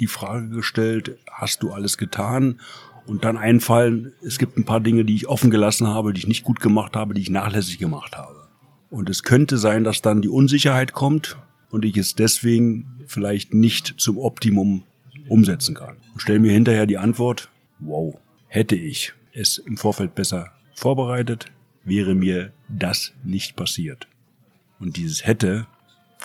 die 0.00 0.06
Frage 0.06 0.48
gestellt, 0.48 1.18
hast 1.30 1.62
du 1.62 1.72
alles 1.72 1.98
getan? 1.98 2.58
Und 3.04 3.26
dann 3.26 3.36
einfallen, 3.36 4.14
es 4.22 4.38
gibt 4.38 4.56
ein 4.56 4.64
paar 4.64 4.80
Dinge, 4.80 5.04
die 5.04 5.16
ich 5.16 5.28
offen 5.28 5.50
gelassen 5.50 5.88
habe, 5.88 6.14
die 6.14 6.20
ich 6.20 6.26
nicht 6.26 6.44
gut 6.44 6.60
gemacht 6.60 6.96
habe, 6.96 7.12
die 7.12 7.20
ich 7.20 7.28
nachlässig 7.28 7.76
gemacht 7.76 8.16
habe. 8.16 8.48
Und 8.88 9.10
es 9.10 9.24
könnte 9.24 9.58
sein, 9.58 9.84
dass 9.84 10.00
dann 10.00 10.22
die 10.22 10.30
Unsicherheit 10.30 10.94
kommt 10.94 11.36
und 11.72 11.84
ich 11.84 11.96
es 11.96 12.14
deswegen 12.14 12.86
vielleicht 13.06 13.54
nicht 13.54 13.94
zum 13.96 14.18
Optimum 14.18 14.84
umsetzen 15.28 15.74
kann. 15.74 15.96
Und 16.12 16.20
stelle 16.20 16.38
mir 16.38 16.52
hinterher 16.52 16.86
die 16.86 16.98
Antwort, 16.98 17.50
wow, 17.80 18.16
hätte 18.46 18.76
ich 18.76 19.14
es 19.32 19.58
im 19.58 19.78
Vorfeld 19.78 20.14
besser 20.14 20.52
vorbereitet, 20.74 21.46
wäre 21.84 22.14
mir 22.14 22.52
das 22.68 23.12
nicht 23.24 23.56
passiert. 23.56 24.06
Und 24.78 24.96
dieses 24.96 25.26
hätte 25.26 25.66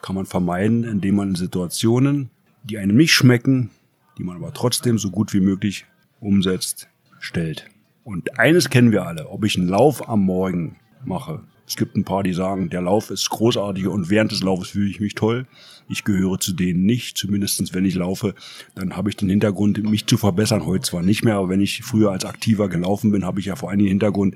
kann 0.02 0.16
man 0.16 0.26
vermeiden, 0.26 0.84
indem 0.84 1.16
man 1.16 1.36
Situationen, 1.36 2.30
die 2.64 2.78
einem 2.78 2.98
nicht 2.98 3.14
schmecken, 3.14 3.70
die 4.18 4.24
man 4.24 4.36
aber 4.36 4.54
trotzdem 4.54 5.00
so 5.00 5.10
gut 5.10 5.34
wie 5.34 5.40
möglich 5.40 5.86
umsetzt, 6.20 6.90
stellt. 7.20 7.70
Und 8.04 8.38
eines 8.38 8.70
kennen 8.70 8.92
wir 8.92 9.06
alle, 9.06 9.30
ob 9.30 9.46
ich 9.46 9.58
einen 9.58 9.70
Lauf 9.70 10.08
am 10.10 10.24
Morgen 10.24 10.76
mache. 11.06 11.42
Es 11.68 11.76
gibt 11.76 11.98
ein 11.98 12.06
paar, 12.06 12.24
die 12.24 12.32
sagen, 12.32 12.70
der 12.70 12.82
Lauf 12.82 13.12
ist 13.12 13.30
großartig 13.30 13.88
und 13.88 14.10
während 14.10 14.32
des 14.32 14.42
Laufes 14.42 14.70
fühle 14.70 14.90
ich 14.90 15.02
mich 15.02 15.16
toll. 15.16 15.46
Ich 15.90 16.06
gehöre 16.06 16.40
zu 16.40 16.54
denen 16.54 16.86
nicht, 16.86 17.18
zumindestens 17.18 17.74
wenn 17.74 17.84
ich 17.84 17.96
laufe, 17.96 18.36
dann 18.74 18.96
habe 18.96 19.10
ich 19.10 19.18
den 19.18 19.28
Hintergrund, 19.28 19.84
mich 19.84 20.06
zu 20.06 20.18
verbessern. 20.18 20.66
Heute 20.66 20.88
zwar 20.88 21.04
nicht 21.04 21.26
mehr, 21.26 21.36
aber 21.36 21.50
wenn 21.50 21.60
ich 21.60 21.84
früher 21.84 22.12
als 22.12 22.24
Aktiver 22.24 22.70
gelaufen 22.70 23.12
bin, 23.12 23.26
habe 23.26 23.42
ich 23.42 23.48
ja 23.48 23.58
vor 23.58 23.70
allem 23.70 23.80
den 23.80 23.90
Hintergrund, 23.90 24.36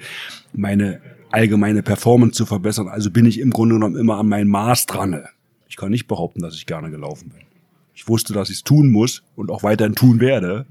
meine 0.51 1.01
allgemeine 1.31 1.83
Performance 1.83 2.35
zu 2.35 2.45
verbessern. 2.45 2.89
Also 2.89 3.11
bin 3.11 3.25
ich 3.25 3.39
im 3.39 3.51
Grunde 3.51 3.75
genommen 3.75 3.95
immer 3.95 4.17
an 4.17 4.27
mein 4.27 4.49
Maß 4.49 4.85
dran. 4.85 5.23
Ich 5.69 5.77
kann 5.77 5.91
nicht 5.91 6.07
behaupten, 6.07 6.41
dass 6.41 6.55
ich 6.55 6.65
gerne 6.65 6.91
gelaufen 6.91 7.29
bin. 7.29 7.45
Ich 7.93 8.09
wusste, 8.09 8.33
dass 8.33 8.49
ich 8.49 8.57
es 8.57 8.63
tun 8.63 8.91
muss 8.91 9.23
und 9.37 9.51
auch 9.51 9.63
weiterhin 9.63 9.95
tun 9.95 10.19
werde. 10.19 10.65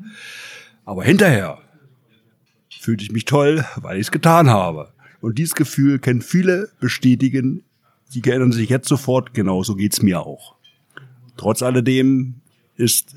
Aber 0.84 1.04
hinterher 1.04 1.58
fühlte 2.68 3.04
ich 3.04 3.12
mich 3.12 3.24
toll, 3.24 3.64
weil 3.76 3.96
ich 3.96 4.06
es 4.06 4.10
getan 4.10 4.50
habe. 4.50 4.92
Und 5.20 5.38
dieses 5.38 5.54
Gefühl 5.54 5.98
kennen 5.98 6.22
viele 6.22 6.70
bestätigen. 6.80 7.62
Sie 8.08 8.22
erinnern 8.24 8.52
sich 8.52 8.68
jetzt 8.68 8.88
sofort, 8.88 9.34
genau 9.34 9.62
so 9.62 9.74
geht's 9.74 10.02
mir 10.02 10.20
auch. 10.20 10.56
Trotz 11.36 11.62
alledem 11.62 12.34
ist 12.76 13.14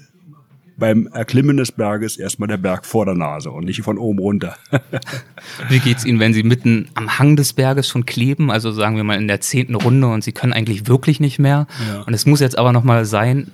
beim 0.78 1.08
Erklimmen 1.08 1.58
des 1.58 1.72
Berges 1.72 2.18
erstmal 2.18 2.48
der 2.48 2.58
Berg 2.58 2.86
vor 2.86 3.06
der 3.06 3.16
Nase 3.16 3.52
und 3.52 3.66
nicht 3.66 3.82
von 3.82 3.98
oben 3.98 4.20
runter. 4.20 4.56
Wie 5.70 5.80
geht's 5.80 6.06
Ihnen, 6.06 6.20
wenn 6.20 6.34
Sie 6.34 6.44
mitten 6.44 6.90
am 6.96 7.20
Hang 7.20 7.36
des 7.36 7.54
Berges 7.54 7.88
schon 7.88 8.06
kleben, 8.06 8.52
also 8.52 8.72
sagen 8.72 8.96
wir 8.96 9.04
mal 9.04 9.18
in 9.18 9.28
der 9.28 9.42
zehnten 9.42 9.76
Runde 9.76 10.08
und 10.08 10.24
Sie 10.24 10.32
können 10.32 10.54
eigentlich 10.54 10.88
wirklich 10.88 11.20
nicht 11.20 11.40
mehr 11.40 11.68
ja. 11.88 12.02
und 12.02 12.14
es 12.14 12.26
muss 12.26 12.40
jetzt 12.40 12.58
aber 12.58 12.72
nochmal 12.72 13.06
sein, 13.06 13.52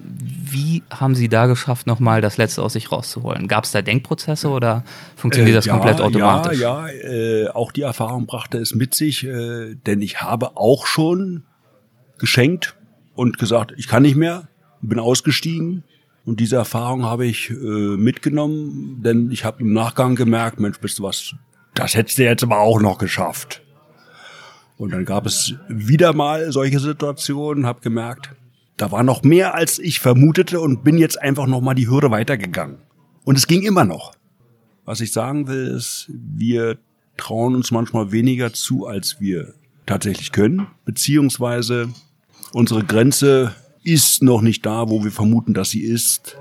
wie 0.51 0.83
haben 0.89 1.15
Sie 1.15 1.29
da 1.29 1.45
geschafft, 1.45 1.87
nochmal 1.87 2.21
das 2.21 2.37
Letzte 2.37 2.61
aus 2.63 2.73
sich 2.73 2.91
rauszuholen? 2.91 3.47
Gab 3.47 3.65
es 3.65 3.71
da 3.71 3.81
Denkprozesse 3.81 4.49
oder 4.49 4.83
funktioniert 5.15 5.53
äh, 5.53 5.57
das 5.57 5.65
ja, 5.65 5.73
komplett 5.73 6.01
automatisch? 6.01 6.59
Ja, 6.59 6.87
ja, 6.87 6.93
äh, 6.93 7.47
auch 7.49 7.71
die 7.71 7.81
Erfahrung 7.81 8.25
brachte 8.25 8.57
es 8.57 8.73
mit 8.73 8.95
sich, 8.95 9.25
äh, 9.25 9.75
denn 9.75 10.01
ich 10.01 10.21
habe 10.21 10.57
auch 10.57 10.85
schon 10.87 11.43
geschenkt 12.17 12.75
und 13.15 13.37
gesagt, 13.37 13.73
ich 13.77 13.87
kann 13.87 14.03
nicht 14.03 14.15
mehr, 14.15 14.47
bin 14.81 14.99
ausgestiegen. 14.99 15.83
Und 16.29 16.39
diese 16.39 16.57
Erfahrung 16.57 17.05
habe 17.05 17.25
ich 17.25 17.49
äh, 17.49 17.53
mitgenommen, 17.53 19.01
denn 19.01 19.31
ich 19.31 19.45
habe 19.45 19.61
im 19.61 19.73
Nachgang 19.73 20.15
gemerkt, 20.15 20.59
Mensch, 20.59 20.79
bist 20.79 20.99
du 20.99 21.03
was, 21.03 21.33
das 21.73 21.95
hättest 21.95 22.19
du 22.19 22.23
jetzt 22.23 22.43
aber 22.43 22.59
auch 22.59 22.79
noch 22.79 22.99
geschafft. 22.99 23.63
Und 24.77 24.93
dann 24.93 25.05
gab 25.05 25.25
es 25.25 25.55
wieder 25.69 26.13
mal 26.13 26.51
solche 26.51 26.79
Situationen, 26.79 27.65
habe 27.65 27.81
gemerkt, 27.81 28.29
da 28.77 28.91
war 28.91 29.01
noch 29.01 29.23
mehr, 29.23 29.55
als 29.55 29.79
ich 29.79 30.01
vermutete 30.01 30.59
und 30.59 30.83
bin 30.83 30.99
jetzt 30.99 31.19
einfach 31.19 31.47
noch 31.47 31.61
mal 31.61 31.73
die 31.73 31.89
Hürde 31.89 32.11
weitergegangen. 32.11 32.77
Und 33.23 33.35
es 33.35 33.47
ging 33.47 33.63
immer 33.63 33.83
noch. 33.83 34.13
Was 34.85 35.01
ich 35.01 35.11
sagen 35.11 35.47
will, 35.47 35.65
ist, 35.65 36.11
wir 36.13 36.77
trauen 37.17 37.55
uns 37.55 37.71
manchmal 37.71 38.11
weniger 38.11 38.53
zu, 38.53 38.85
als 38.85 39.19
wir 39.19 39.55
tatsächlich 39.87 40.31
können, 40.31 40.67
beziehungsweise 40.85 41.89
unsere 42.53 42.83
Grenze 42.83 43.55
ist 43.83 44.23
noch 44.23 44.41
nicht 44.41 44.65
da, 44.65 44.89
wo 44.89 45.03
wir 45.03 45.11
vermuten, 45.11 45.53
dass 45.53 45.69
sie 45.69 45.81
ist. 45.81 46.37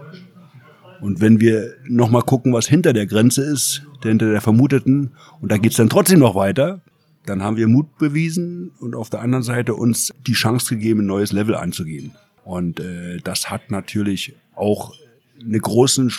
Und 1.01 1.21
wenn 1.21 1.41
wir 1.41 1.75
noch 1.87 2.11
mal 2.11 2.23
gucken, 2.23 2.53
was 2.53 2.67
hinter 2.67 2.93
der 2.93 3.07
Grenze 3.07 3.43
ist, 3.43 3.83
hinter 4.03 4.31
der 4.31 4.41
vermuteten, 4.41 5.13
und 5.41 5.53
da 5.53 5.59
geht's 5.59 5.77
dann 5.77 5.89
trotzdem 5.89 6.19
noch 6.19 6.35
weiter, 6.35 6.81
dann 7.25 7.43
haben 7.43 7.57
wir 7.57 7.69
Mut 7.69 7.99
bewiesen 7.99 8.73
und 8.81 8.95
auf 8.95 9.11
der 9.11 9.21
anderen 9.21 9.45
Seite 9.45 9.75
uns 9.75 10.13
die 10.27 10.33
Chance 10.33 10.75
gegeben, 10.75 11.01
ein 11.01 11.07
neues 11.07 11.33
Level 11.33 11.55
anzugehen. 11.55 12.13
Und 12.45 12.81
äh, 12.81 13.19
das 13.19 13.51
hat 13.51 13.71
natürlich 13.71 14.35
auch 14.55 14.95
einen 15.41 15.61
großen 15.61 16.11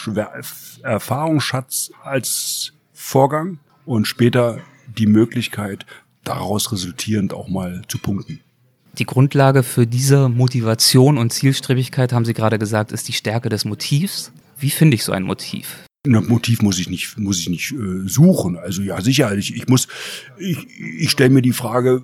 Erfahrungsschatz 0.83 1.91
als 2.03 2.73
Vorgang 2.93 3.59
und 3.85 4.05
später 4.05 4.59
die 4.97 5.07
Möglichkeit, 5.07 5.85
daraus 6.23 6.71
resultierend 6.71 7.33
auch 7.33 7.49
mal 7.49 7.81
zu 7.87 7.97
punkten. 7.97 8.41
Die 8.99 9.05
Grundlage 9.05 9.63
für 9.63 9.87
diese 9.87 10.27
Motivation 10.27 11.17
und 11.17 11.31
Zielstrebigkeit, 11.31 12.11
haben 12.11 12.25
Sie 12.25 12.33
gerade 12.33 12.59
gesagt, 12.59 12.91
ist 12.91 13.07
die 13.07 13.13
Stärke 13.13 13.47
des 13.47 13.63
Motivs. 13.63 14.33
Wie 14.59 14.69
finde 14.69 14.95
ich 14.95 15.05
so 15.05 15.13
ein 15.13 15.23
Motiv? 15.23 15.85
Ein 16.05 16.27
Motiv 16.27 16.61
muss 16.61 16.79
ich 16.79 16.89
nicht, 16.89 17.17
muss 17.17 17.39
ich 17.39 17.47
nicht 17.49 17.71
äh, 17.71 18.07
suchen. 18.07 18.57
Also 18.57 18.81
ja, 18.81 18.99
sicher. 18.99 19.33
Ich, 19.37 19.67
muss, 19.69 19.87
ich, 20.37 20.57
ich 20.77 21.09
stelle 21.09 21.29
mir 21.29 21.41
die 21.41 21.53
Frage 21.53 22.03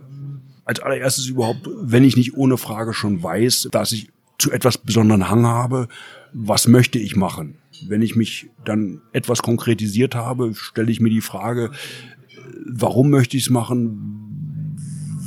als 0.63 0.79
allererstes 0.79 1.27
überhaupt, 1.27 1.67
wenn 1.81 2.05
ich 2.05 2.15
nicht 2.15 2.35
ohne 2.35 2.57
Frage 2.57 2.93
schon 2.93 3.21
weiß, 3.21 3.67
dass 3.71 3.91
ich 3.91 4.09
zu 4.37 4.51
etwas 4.51 4.77
besonderen 4.77 5.29
Hang 5.29 5.45
habe, 5.45 5.89
was 6.33 6.67
möchte 6.67 6.97
ich 6.97 7.17
machen? 7.17 7.57
Wenn 7.87 8.01
ich 8.01 8.15
mich 8.15 8.47
dann 8.63 9.01
etwas 9.11 9.41
konkretisiert 9.41 10.15
habe, 10.15 10.53
stelle 10.55 10.91
ich 10.91 11.01
mir 11.01 11.09
die 11.09 11.21
Frage, 11.21 11.71
warum 12.65 13.09
möchte 13.09 13.35
ich 13.37 13.43
es 13.43 13.49
machen? 13.49 14.24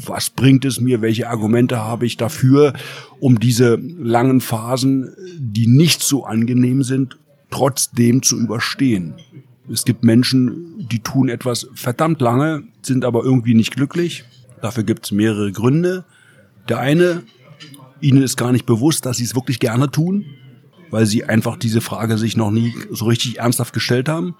Was 0.08 0.30
bringt 0.30 0.64
es 0.64 0.80
mir? 0.80 1.02
Welche 1.02 1.28
Argumente 1.28 1.78
habe 1.78 2.06
ich 2.06 2.16
dafür, 2.16 2.72
um 3.20 3.38
diese 3.38 3.76
langen 3.76 4.40
Phasen, 4.40 5.12
die 5.38 5.66
nicht 5.66 6.02
so 6.02 6.24
angenehm 6.24 6.82
sind, 6.82 7.18
trotzdem 7.50 8.22
zu 8.22 8.38
überstehen? 8.38 9.14
Es 9.70 9.84
gibt 9.84 10.02
Menschen, 10.02 10.86
die 10.90 11.00
tun 11.00 11.28
etwas 11.28 11.68
verdammt 11.74 12.20
lange, 12.20 12.62
sind 12.82 13.04
aber 13.04 13.22
irgendwie 13.22 13.54
nicht 13.54 13.74
glücklich. 13.74 14.24
Dafür 14.62 14.82
gibt 14.82 15.04
es 15.04 15.12
mehrere 15.12 15.52
Gründe. 15.52 16.04
Der 16.68 16.78
eine 16.78 17.22
ihnen 18.00 18.22
ist 18.22 18.36
gar 18.36 18.52
nicht 18.52 18.66
bewusst, 18.66 19.06
dass 19.06 19.18
sie 19.18 19.24
es 19.24 19.34
wirklich 19.34 19.60
gerne 19.60 19.90
tun, 19.90 20.24
weil 20.90 21.06
sie 21.06 21.24
einfach 21.24 21.56
diese 21.56 21.80
Frage 21.80 22.16
sich 22.16 22.36
noch 22.36 22.50
nie 22.50 22.74
so 22.90 23.06
richtig 23.06 23.38
ernsthaft 23.38 23.74
gestellt 23.74 24.08
haben 24.08 24.34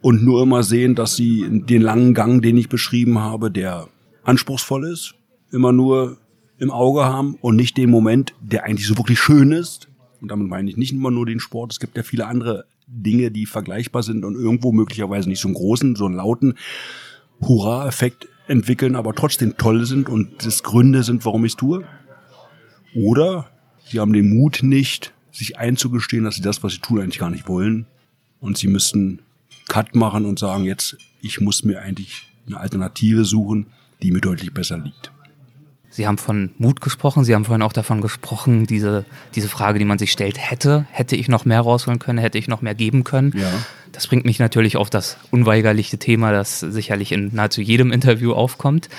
und 0.00 0.24
nur 0.24 0.42
immer 0.42 0.62
sehen, 0.62 0.94
dass 0.94 1.16
sie 1.16 1.46
den 1.48 1.82
langen 1.82 2.14
Gang, 2.14 2.42
den 2.42 2.56
ich 2.56 2.68
beschrieben 2.68 3.18
habe, 3.18 3.50
der 3.50 3.88
anspruchsvoll 4.26 4.86
ist, 4.86 5.14
immer 5.52 5.72
nur 5.72 6.18
im 6.58 6.70
Auge 6.70 7.04
haben 7.04 7.36
und 7.40 7.56
nicht 7.56 7.76
den 7.76 7.90
Moment, 7.90 8.34
der 8.40 8.64
eigentlich 8.64 8.86
so 8.86 8.96
wirklich 8.96 9.20
schön 9.20 9.52
ist. 9.52 9.88
Und 10.20 10.30
damit 10.30 10.48
meine 10.48 10.70
ich 10.70 10.76
nicht 10.76 10.92
immer 10.92 11.10
nur 11.10 11.26
den 11.26 11.40
Sport. 11.40 11.72
Es 11.72 11.80
gibt 11.80 11.96
ja 11.96 12.02
viele 12.02 12.26
andere 12.26 12.64
Dinge, 12.86 13.30
die 13.30 13.46
vergleichbar 13.46 14.02
sind 14.02 14.24
und 14.24 14.34
irgendwo 14.34 14.72
möglicherweise 14.72 15.28
nicht 15.28 15.40
so 15.40 15.48
einen 15.48 15.54
großen, 15.54 15.96
so 15.96 16.06
einen 16.06 16.14
lauten 16.14 16.54
Hurra-Effekt 17.40 18.28
entwickeln, 18.48 18.96
aber 18.96 19.14
trotzdem 19.14 19.56
toll 19.56 19.84
sind 19.86 20.08
und 20.08 20.44
das 20.46 20.62
Gründe 20.62 21.02
sind, 21.02 21.24
warum 21.24 21.44
ich 21.44 21.52
es 21.52 21.56
tue. 21.56 21.84
Oder 22.94 23.50
sie 23.84 24.00
haben 24.00 24.12
den 24.12 24.36
Mut 24.36 24.60
nicht, 24.62 25.12
sich 25.32 25.58
einzugestehen, 25.58 26.24
dass 26.24 26.36
sie 26.36 26.42
das, 26.42 26.62
was 26.62 26.72
sie 26.72 26.78
tun, 26.78 27.00
eigentlich 27.00 27.18
gar 27.18 27.30
nicht 27.30 27.48
wollen. 27.48 27.86
Und 28.40 28.56
sie 28.56 28.68
müssen 28.68 29.20
Cut 29.68 29.94
machen 29.94 30.24
und 30.24 30.38
sagen, 30.38 30.64
jetzt, 30.64 30.96
ich 31.20 31.40
muss 31.40 31.64
mir 31.64 31.82
eigentlich 31.82 32.32
eine 32.46 32.58
Alternative 32.58 33.24
suchen, 33.24 33.66
die 34.02 34.12
mir 34.12 34.20
deutlich 34.20 34.52
besser 34.52 34.78
liegt. 34.78 35.10
Sie 35.88 36.06
haben 36.06 36.18
von 36.18 36.50
Mut 36.58 36.82
gesprochen, 36.82 37.24
Sie 37.24 37.34
haben 37.34 37.46
vorhin 37.46 37.62
auch 37.62 37.72
davon 37.72 38.02
gesprochen, 38.02 38.66
diese, 38.66 39.06
diese 39.34 39.48
Frage, 39.48 39.78
die 39.78 39.86
man 39.86 39.98
sich 39.98 40.12
stellt, 40.12 40.36
hätte, 40.38 40.86
hätte 40.90 41.16
ich 41.16 41.28
noch 41.28 41.46
mehr 41.46 41.62
rausholen 41.62 41.98
können, 41.98 42.18
hätte 42.18 42.36
ich 42.36 42.48
noch 42.48 42.60
mehr 42.60 42.74
geben 42.74 43.02
können. 43.02 43.32
Ja. 43.34 43.50
Das 43.92 44.06
bringt 44.06 44.26
mich 44.26 44.38
natürlich 44.38 44.76
auf 44.76 44.90
das 44.90 45.16
unweigerliche 45.30 45.96
Thema, 45.96 46.32
das 46.32 46.60
sicherlich 46.60 47.12
in 47.12 47.34
nahezu 47.34 47.62
jedem 47.62 47.92
Interview 47.92 48.34
aufkommt. 48.34 48.90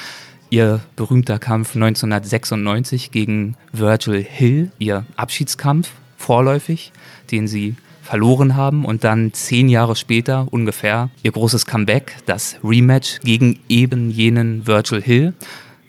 Ihr 0.50 0.80
berühmter 0.96 1.38
Kampf 1.38 1.76
1996 1.76 3.12
gegen 3.12 3.56
Virgil 3.74 4.24
Hill, 4.24 4.72
Ihr 4.80 5.06
Abschiedskampf 5.18 5.92
vorläufig, 6.18 6.94
den 7.30 7.48
Sie 7.48 7.76
verloren 8.08 8.56
haben 8.56 8.86
und 8.86 9.04
dann 9.04 9.34
zehn 9.34 9.70
Jahre 9.70 9.96
später 9.96 10.48
ungefähr 10.50 11.10
Ihr 11.24 11.32
großes 11.32 11.66
Comeback, 11.66 12.16
das 12.26 12.58
Rematch 12.64 13.20
gegen 13.22 13.60
eben 13.70 14.10
jenen 14.10 14.66
Virgil 14.66 15.02
Hill 15.02 15.34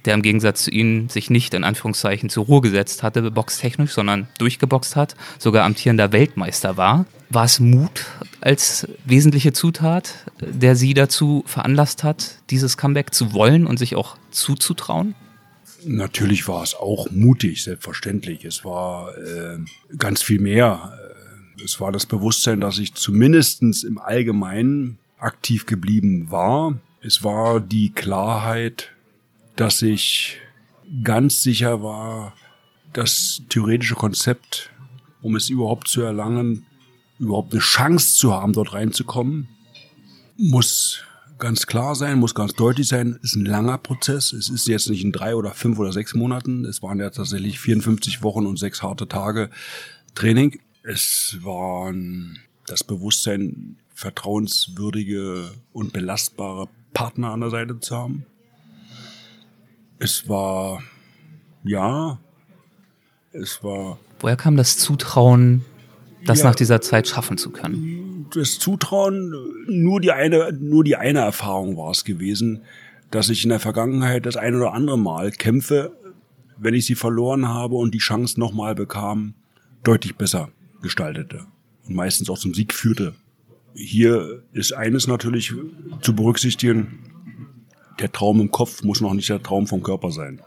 der 0.04 0.14
im 0.14 0.22
Gegensatz 0.22 0.64
zu 0.64 0.70
ihnen 0.70 1.10
sich 1.10 1.28
nicht 1.28 1.52
in 1.52 1.64
Anführungszeichen 1.64 2.30
zur 2.30 2.46
Ruhe 2.46 2.62
gesetzt 2.62 3.02
hatte, 3.02 3.30
boxtechnisch, 3.30 3.92
sondern 3.92 4.26
durchgeboxt 4.38 4.96
hat, 4.96 5.16
sogar 5.38 5.66
amtierender 5.66 6.12
Weltmeister 6.12 6.78
war. 6.78 7.04
War 7.28 7.44
es 7.44 7.60
Mut 7.60 8.06
als 8.40 8.88
wesentliche 9.04 9.52
Zutat, 9.52 10.25
der 10.40 10.76
sie 10.76 10.94
dazu 10.94 11.44
veranlasst 11.46 12.04
hat, 12.04 12.37
dieses 12.48 12.78
Comeback 12.78 13.12
zu 13.12 13.34
wollen 13.34 13.66
und 13.66 13.78
sich 13.78 13.96
auch 13.96 14.16
zuzutrauen? 14.30 15.14
Natürlich 15.84 16.48
war 16.48 16.62
es 16.62 16.75
auch 16.75 17.10
mutig, 17.10 17.62
selbstverständlich. 17.62 18.46
Es 18.46 18.64
war 18.64 19.16
äh, 19.16 19.58
ganz 19.96 20.22
viel 20.22 20.40
mehr. 20.40 20.98
Es 21.64 21.80
war 21.80 21.92
das 21.92 22.06
Bewusstsein, 22.06 22.60
dass 22.60 22.78
ich 22.78 22.94
zumindestens 22.94 23.84
im 23.84 23.98
Allgemeinen 23.98 24.98
aktiv 25.18 25.66
geblieben 25.66 26.30
war. 26.30 26.78
Es 27.00 27.24
war 27.24 27.60
die 27.60 27.90
Klarheit, 27.90 28.90
dass 29.56 29.82
ich 29.82 30.38
ganz 31.02 31.42
sicher 31.42 31.82
war, 31.82 32.34
das 32.92 33.42
theoretische 33.48 33.94
Konzept, 33.94 34.70
um 35.20 35.36
es 35.36 35.50
überhaupt 35.50 35.88
zu 35.88 36.02
erlangen, 36.02 36.66
überhaupt 37.18 37.52
eine 37.52 37.60
Chance 37.60 38.14
zu 38.14 38.32
haben, 38.32 38.52
dort 38.52 38.72
reinzukommen, 38.72 39.48
muss 40.36 41.02
ganz 41.38 41.66
klar 41.66 41.94
sein, 41.94 42.18
muss 42.18 42.34
ganz 42.34 42.54
deutlich 42.54 42.88
sein, 42.88 43.18
ist 43.22 43.36
ein 43.36 43.44
langer 43.44 43.78
Prozess. 43.78 44.32
Es 44.32 44.48
ist 44.48 44.66
jetzt 44.68 44.88
nicht 44.88 45.04
in 45.04 45.12
drei 45.12 45.34
oder 45.34 45.52
fünf 45.52 45.78
oder 45.78 45.92
sechs 45.92 46.14
Monaten. 46.14 46.64
Es 46.64 46.82
waren 46.82 46.98
ja 46.98 47.10
tatsächlich 47.10 47.60
54 47.60 48.22
Wochen 48.22 48.46
und 48.46 48.58
sechs 48.58 48.82
harte 48.82 49.08
Tage 49.08 49.50
Training. 50.14 50.58
Es 50.82 51.38
waren 51.42 52.38
das 52.66 52.85
Bewusstsein, 52.85 53.76
vertrauenswürdige 53.94 55.50
und 55.73 55.92
belastbare 55.92 56.68
Partner 56.94 57.32
an 57.32 57.40
der 57.40 57.50
Seite 57.50 57.80
zu 57.80 57.97
haben. 57.97 58.26
Es 59.99 60.28
war, 60.28 60.82
ja, 61.64 62.20
es 63.32 63.62
war. 63.64 63.99
Woher 64.20 64.37
kam 64.37 64.56
das 64.56 64.78
Zutrauen, 64.78 65.64
das 66.25 66.40
ja, 66.40 66.44
nach 66.44 66.54
dieser 66.54 66.80
Zeit 66.80 67.08
schaffen 67.08 67.38
zu 67.38 67.50
können? 67.50 68.26
Das 68.32 68.58
Zutrauen, 68.58 69.35
nur 69.66 70.00
die 70.00 70.12
eine, 70.12 70.52
nur 70.52 70.85
die 70.85 70.97
eine 70.97 71.20
Erfahrung 71.20 71.76
war 71.76 71.90
es 71.90 72.04
gewesen, 72.04 72.62
dass 73.11 73.30
ich 73.30 73.42
in 73.42 73.50
der 73.50 73.61
Vergangenheit 73.61 74.26
das 74.26 74.37
ein 74.37 74.54
oder 74.54 74.75
andere 74.75 74.99
Mal 74.99 75.32
Kämpfe, 75.32 75.92
wenn 76.56 76.75
ich 76.75 76.87
sie 76.87 76.94
verloren 76.94 77.49
habe 77.49 77.75
und 77.75 77.94
die 77.94 77.99
Chance 77.99 78.38
nochmal 78.38 78.75
bekam, 78.75 79.35
deutlich 79.82 80.16
besser 80.16 80.50
gestaltete 80.82 81.47
und 81.87 81.94
meistens 81.94 82.30
auch 82.30 82.38
zum 82.38 82.54
Sieg 82.54 82.73
führte. 82.75 83.14
Hier 83.75 84.42
ist 84.52 84.73
eines 84.73 85.06
natürlich 85.06 85.52
zu 86.00 86.14
berücksichtigen, 86.14 86.99
der 87.99 88.12
Traum 88.12 88.40
im 88.40 88.50
Kopf 88.50 88.82
muss 88.82 89.00
noch 89.00 89.14
nicht 89.14 89.28
der 89.28 89.42
Traum 89.42 89.66
vom 89.66 89.82
Körper 89.82 90.11
sein. 90.11 90.40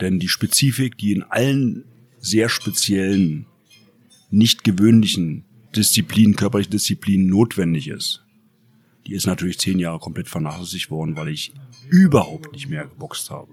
Denn 0.00 0.18
die 0.18 0.28
Spezifik, 0.28 0.98
die 0.98 1.12
in 1.12 1.22
allen 1.22 1.84
sehr 2.18 2.48
speziellen, 2.48 3.46
nicht 4.30 4.64
gewöhnlichen 4.64 5.44
Disziplinen, 5.74 6.36
körperlichen 6.36 6.72
Disziplinen 6.72 7.28
notwendig 7.28 7.88
ist, 7.88 8.24
die 9.06 9.14
ist 9.14 9.26
natürlich 9.26 9.58
zehn 9.58 9.78
Jahre 9.78 10.00
komplett 10.00 10.28
vernachlässigt 10.28 10.90
worden, 10.90 11.16
weil 11.16 11.28
ich 11.28 11.52
überhaupt 11.88 12.52
nicht 12.52 12.68
mehr 12.68 12.86
geboxt 12.86 13.30
habe. 13.30 13.52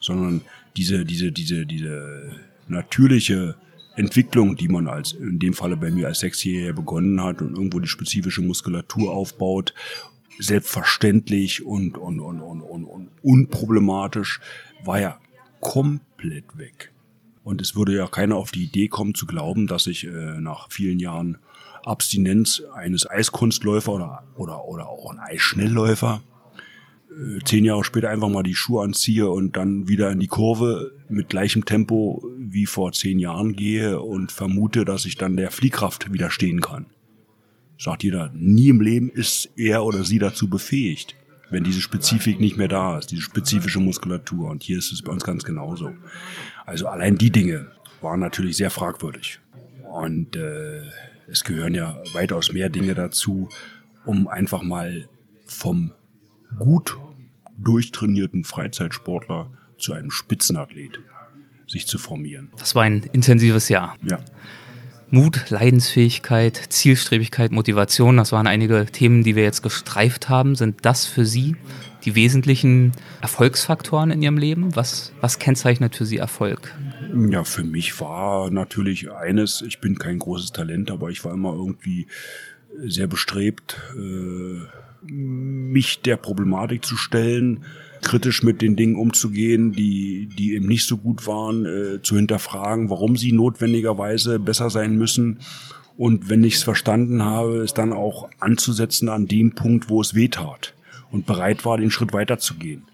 Sondern 0.00 0.42
diese, 0.76 1.04
diese, 1.04 1.32
diese, 1.32 1.64
diese 1.64 2.36
natürliche 2.68 3.56
Entwicklung, 3.96 4.56
die 4.56 4.68
man 4.68 4.88
als, 4.88 5.12
in 5.12 5.38
dem 5.38 5.54
Falle 5.54 5.76
bei 5.76 5.90
mir 5.90 6.06
als 6.06 6.20
Sechsjähriger 6.20 6.72
begonnen 6.72 7.22
hat 7.22 7.42
und 7.42 7.56
irgendwo 7.56 7.78
die 7.78 7.88
spezifische 7.88 8.42
Muskulatur 8.42 9.12
aufbaut 9.12 9.74
selbstverständlich 10.38 11.64
und, 11.64 11.98
und, 11.98 12.20
und, 12.20 12.40
und, 12.40 12.62
und, 12.62 12.84
und 12.84 13.08
unproblematisch, 13.22 14.40
war 14.84 15.00
ja 15.00 15.18
komplett 15.60 16.56
weg. 16.56 16.92
Und 17.44 17.60
es 17.60 17.74
würde 17.74 17.96
ja 17.96 18.06
keiner 18.06 18.36
auf 18.36 18.50
die 18.50 18.64
Idee 18.64 18.88
kommen 18.88 19.14
zu 19.14 19.26
glauben, 19.26 19.66
dass 19.66 19.86
ich 19.86 20.06
äh, 20.06 20.40
nach 20.40 20.70
vielen 20.70 21.00
Jahren 21.00 21.38
Abstinenz 21.84 22.62
eines 22.74 23.08
Eiskunstläufer 23.08 23.92
oder, 23.92 24.24
oder, 24.36 24.64
oder 24.64 24.88
auch 24.88 25.10
ein 25.10 25.18
Eisschnellläufer 25.18 26.22
zehn 27.44 27.64
Jahre 27.64 27.84
später 27.84 28.10
einfach 28.10 28.28
mal 28.28 28.42
die 28.42 28.54
Schuhe 28.54 28.84
anziehe 28.84 29.28
und 29.28 29.56
dann 29.56 29.88
wieder 29.88 30.10
in 30.10 30.20
die 30.20 30.28
Kurve 30.28 30.92
mit 31.08 31.28
gleichem 31.28 31.64
Tempo 31.64 32.24
wie 32.38 32.66
vor 32.66 32.92
zehn 32.92 33.18
Jahren 33.18 33.54
gehe 33.54 34.00
und 34.00 34.32
vermute, 34.32 34.84
dass 34.84 35.04
ich 35.04 35.16
dann 35.16 35.36
der 35.36 35.50
Fliehkraft 35.50 36.12
widerstehen 36.12 36.60
kann 36.60 36.86
sagt 37.82 38.04
jeder, 38.04 38.30
nie 38.34 38.68
im 38.68 38.80
Leben 38.80 39.10
ist 39.10 39.50
er 39.56 39.84
oder 39.84 40.04
sie 40.04 40.18
dazu 40.18 40.48
befähigt, 40.48 41.16
wenn 41.50 41.64
diese 41.64 41.80
Spezifik 41.80 42.38
nicht 42.38 42.56
mehr 42.56 42.68
da 42.68 42.98
ist, 42.98 43.10
diese 43.10 43.22
spezifische 43.22 43.80
Muskulatur. 43.80 44.50
Und 44.50 44.62
hier 44.62 44.78
ist 44.78 44.92
es 44.92 45.02
bei 45.02 45.10
uns 45.10 45.24
ganz 45.24 45.42
genauso. 45.42 45.92
Also 46.64 46.86
allein 46.86 47.18
die 47.18 47.30
Dinge 47.30 47.66
waren 48.00 48.20
natürlich 48.20 48.56
sehr 48.56 48.70
fragwürdig. 48.70 49.40
Und 49.90 50.36
äh, 50.36 50.82
es 51.26 51.42
gehören 51.44 51.74
ja 51.74 52.00
weitaus 52.12 52.52
mehr 52.52 52.68
Dinge 52.68 52.94
dazu, 52.94 53.48
um 54.04 54.28
einfach 54.28 54.62
mal 54.62 55.08
vom 55.44 55.92
gut 56.58 56.96
durchtrainierten 57.58 58.44
Freizeitsportler 58.44 59.50
zu 59.78 59.92
einem 59.92 60.10
Spitzenathlet 60.10 61.00
sich 61.66 61.86
zu 61.86 61.98
formieren. 61.98 62.50
Das 62.58 62.74
war 62.74 62.82
ein 62.82 63.02
intensives 63.12 63.68
Jahr. 63.68 63.96
Ja. 64.02 64.18
Mut, 65.10 65.50
Leidensfähigkeit, 65.50 66.56
Zielstrebigkeit, 66.56 67.52
Motivation, 67.52 68.16
das 68.16 68.32
waren 68.32 68.46
einige 68.46 68.86
Themen, 68.86 69.22
die 69.22 69.36
wir 69.36 69.42
jetzt 69.42 69.62
gestreift 69.62 70.30
haben. 70.30 70.54
Sind 70.56 70.86
das 70.86 71.04
für 71.04 71.26
Sie 71.26 71.54
die 72.04 72.14
wesentlichen 72.14 72.92
Erfolgsfaktoren 73.20 74.10
in 74.10 74.22
Ihrem 74.22 74.38
Leben? 74.38 74.74
Was, 74.74 75.12
was 75.20 75.38
kennzeichnet 75.38 75.96
für 75.96 76.06
Sie 76.06 76.16
Erfolg? 76.16 76.74
Ja, 77.28 77.44
für 77.44 77.62
mich 77.62 78.00
war 78.00 78.50
natürlich 78.50 79.12
eines, 79.12 79.60
ich 79.60 79.80
bin 79.80 79.98
kein 79.98 80.18
großes 80.18 80.52
Talent, 80.52 80.90
aber 80.90 81.10
ich 81.10 81.22
war 81.26 81.34
immer 81.34 81.52
irgendwie 81.52 82.06
sehr 82.78 83.06
bestrebt, 83.06 83.78
äh, 83.94 84.62
mich 85.04 86.00
der 86.00 86.16
Problematik 86.16 86.84
zu 86.84 86.96
stellen, 86.96 87.64
kritisch 88.02 88.42
mit 88.42 88.62
den 88.62 88.76
Dingen 88.76 88.96
umzugehen, 88.96 89.72
die, 89.72 90.26
die 90.26 90.54
eben 90.54 90.66
nicht 90.66 90.86
so 90.86 90.96
gut 90.96 91.26
waren, 91.26 91.64
äh, 91.64 92.02
zu 92.02 92.16
hinterfragen, 92.16 92.90
warum 92.90 93.16
sie 93.16 93.32
notwendigerweise 93.32 94.38
besser 94.38 94.70
sein 94.70 94.96
müssen. 94.96 95.38
Und 95.96 96.28
wenn 96.28 96.42
ich 96.42 96.56
es 96.56 96.62
verstanden 96.62 97.22
habe, 97.22 97.58
es 97.58 97.74
dann 97.74 97.92
auch 97.92 98.28
anzusetzen 98.40 99.08
an 99.08 99.26
dem 99.26 99.52
Punkt, 99.52 99.88
wo 99.88 100.00
es 100.00 100.14
weh 100.14 100.30
und 101.10 101.26
bereit 101.26 101.64
war, 101.64 101.78
den 101.78 101.90
Schritt 101.90 102.12
weiterzugehen. 102.12 102.84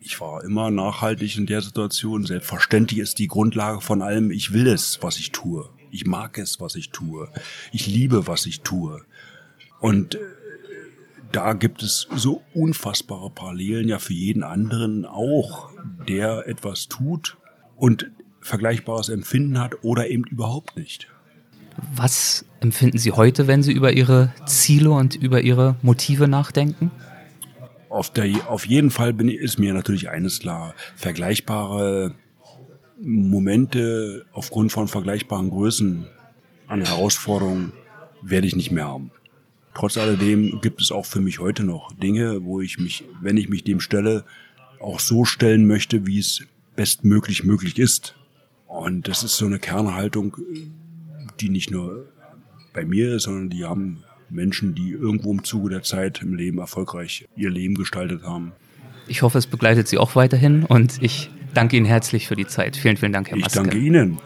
Ich 0.00 0.20
war 0.20 0.42
immer 0.42 0.70
nachhaltig 0.70 1.36
in 1.36 1.46
der 1.46 1.60
Situation. 1.60 2.24
Selbstverständlich 2.24 3.00
ist 3.00 3.18
die 3.18 3.28
Grundlage 3.28 3.80
von 3.80 4.02
allem, 4.02 4.30
ich 4.30 4.52
will 4.52 4.66
es, 4.66 4.98
was 5.02 5.18
ich 5.18 5.32
tue. 5.32 5.68
Ich 5.90 6.06
mag 6.06 6.38
es, 6.38 6.60
was 6.60 6.74
ich 6.74 6.90
tue. 6.90 7.28
Ich 7.72 7.86
liebe, 7.86 8.26
was 8.26 8.46
ich 8.46 8.62
tue. 8.62 9.02
Und 9.80 10.14
äh, 10.14 10.18
da 11.32 11.54
gibt 11.54 11.82
es 11.82 12.06
so 12.14 12.42
unfassbare 12.54 13.30
Parallelen 13.30 13.88
ja 13.88 13.98
für 13.98 14.12
jeden 14.12 14.42
anderen 14.42 15.04
auch, 15.04 15.70
der 16.08 16.46
etwas 16.46 16.88
tut 16.88 17.36
und 17.76 18.10
vergleichbares 18.40 19.08
Empfinden 19.08 19.58
hat 19.58 19.82
oder 19.82 20.08
eben 20.08 20.24
überhaupt 20.24 20.76
nicht. 20.76 21.08
Was 21.94 22.44
empfinden 22.60 22.98
Sie 22.98 23.12
heute, 23.12 23.46
wenn 23.46 23.62
Sie 23.62 23.72
über 23.72 23.92
Ihre 23.92 24.32
Ziele 24.46 24.90
und 24.90 25.14
über 25.14 25.40
Ihre 25.40 25.76
Motive 25.82 26.28
nachdenken? 26.28 26.90
Auf, 27.88 28.10
der, 28.10 28.50
auf 28.50 28.66
jeden 28.66 28.90
Fall 28.90 29.12
bin, 29.12 29.28
ist 29.28 29.58
mir 29.58 29.72
natürlich 29.74 30.10
eines 30.10 30.40
klar. 30.40 30.74
Vergleichbare 30.96 32.14
Momente 33.00 34.26
aufgrund 34.32 34.70
von 34.70 34.86
vergleichbaren 34.88 35.50
Größen 35.50 36.06
an 36.68 36.84
Herausforderungen 36.84 37.72
werde 38.22 38.46
ich 38.46 38.56
nicht 38.56 38.70
mehr 38.70 38.86
haben. 38.86 39.10
Trotz 39.74 39.96
alledem 39.96 40.60
gibt 40.60 40.80
es 40.80 40.92
auch 40.92 41.06
für 41.06 41.20
mich 41.20 41.38
heute 41.38 41.64
noch 41.64 41.92
Dinge, 41.94 42.44
wo 42.44 42.60
ich 42.60 42.78
mich, 42.78 43.04
wenn 43.20 43.36
ich 43.36 43.48
mich 43.48 43.64
dem 43.64 43.80
stelle, 43.80 44.24
auch 44.80 45.00
so 45.00 45.24
stellen 45.24 45.66
möchte, 45.66 46.06
wie 46.06 46.18
es 46.18 46.44
bestmöglich 46.76 47.44
möglich 47.44 47.78
ist. 47.78 48.14
Und 48.66 49.08
das 49.08 49.22
ist 49.22 49.36
so 49.36 49.46
eine 49.46 49.58
Kernhaltung, 49.58 50.36
die 51.40 51.48
nicht 51.48 51.70
nur 51.70 52.06
bei 52.72 52.84
mir 52.84 53.14
ist, 53.14 53.24
sondern 53.24 53.50
die 53.50 53.64
haben 53.64 54.04
Menschen, 54.28 54.74
die 54.74 54.90
irgendwo 54.90 55.32
im 55.32 55.44
Zuge 55.44 55.70
der 55.70 55.82
Zeit 55.82 56.22
im 56.22 56.34
Leben 56.34 56.58
erfolgreich 56.58 57.28
ihr 57.36 57.50
Leben 57.50 57.74
gestaltet 57.74 58.22
haben. 58.22 58.52
Ich 59.08 59.22
hoffe, 59.22 59.38
es 59.38 59.46
begleitet 59.46 59.88
Sie 59.88 59.98
auch 59.98 60.16
weiterhin 60.16 60.64
und 60.64 61.02
ich 61.02 61.30
Danke 61.54 61.76
Ihnen 61.76 61.86
herzlich 61.86 62.28
für 62.28 62.36
die 62.36 62.46
Zeit. 62.46 62.76
Vielen, 62.76 62.96
vielen 62.96 63.12
Dank, 63.12 63.30
Herr 63.30 63.36
Maske. 63.36 63.58
Ich 63.58 63.62
danke 63.62 63.78
Ihnen. 63.78 64.18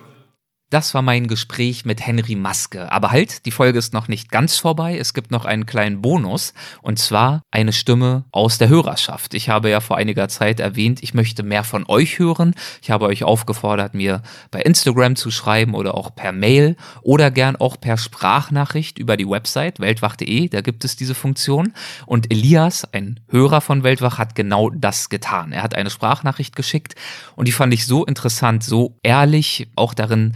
Das 0.69 0.95
war 0.95 1.03
mein 1.03 1.29
Gespräch 1.29 1.85
mit 1.85 2.05
Henry 2.05 2.35
Maske. 2.35 2.91
Aber 2.91 3.13
halt, 3.13 3.47
die 3.47 3.53
Folge 3.53 3.79
ist 3.79 3.93
noch 3.93 4.09
nicht 4.09 4.33
ganz 4.33 4.59
vorbei. 4.59 4.99
Es 4.99 5.15
gibt 5.15 5.31
noch 5.31 5.45
einen 5.45 5.65
kleinen 5.65 6.03
Bonus. 6.03 6.55
Und 6.83 6.99
zwar 6.99 7.43
eine 7.53 7.73
Stimme 7.73 8.25
aus 8.33 8.59
der 8.59 8.69
Hörerschaft. 8.69 9.35
Ich 9.35 9.49
habe 9.49 9.71
ja 9.71 9.79
vor 9.79 9.97
einiger 9.97 10.29
Zeit 10.29 10.59
erwähnt, 10.59 11.05
ich 11.05 11.15
möchte 11.15 11.45
mehr 11.45 11.63
von 11.63 11.85
euch 11.87 12.19
hören. 12.19 12.53
Ich 12.83 12.91
habe 12.91 13.05
euch 13.07 13.23
aufgefordert, 13.23 13.95
mir 13.95 14.23
bei 14.51 14.61
Instagram 14.61 15.15
zu 15.15 15.31
schreiben 15.31 15.73
oder 15.73 15.95
auch 15.95 16.17
per 16.17 16.33
Mail 16.33 16.75
oder 17.03 17.31
gern 17.31 17.55
auch 17.55 17.81
per 17.81 17.97
Sprachnachricht 17.97 18.99
über 18.99 19.17
die 19.17 19.29
Website 19.29 19.79
weltwach.de. 19.79 20.49
Da 20.49 20.63
gibt 20.63 20.85
es 20.85 20.97
diese 20.97 21.15
Funktion. 21.15 21.75
Und 22.07 22.33
Elias, 22.33 22.93
ein 22.93 23.21
Hörer 23.29 23.61
von 23.61 23.85
Weltwach, 23.85 24.19
hat 24.19 24.35
genau 24.35 24.71
das 24.71 25.11
getan. 25.11 25.53
Er 25.53 25.63
hat 25.63 25.77
eine 25.77 25.91
Sprachnachricht 25.91 26.57
geschickt 26.57 26.97
und 27.37 27.47
die 27.47 27.53
fand 27.53 27.73
ich 27.73 27.87
so 27.87 28.05
interessant, 28.05 28.65
so 28.65 28.99
ehrlich, 29.05 29.69
auch 29.77 29.95
darin, 29.95 30.35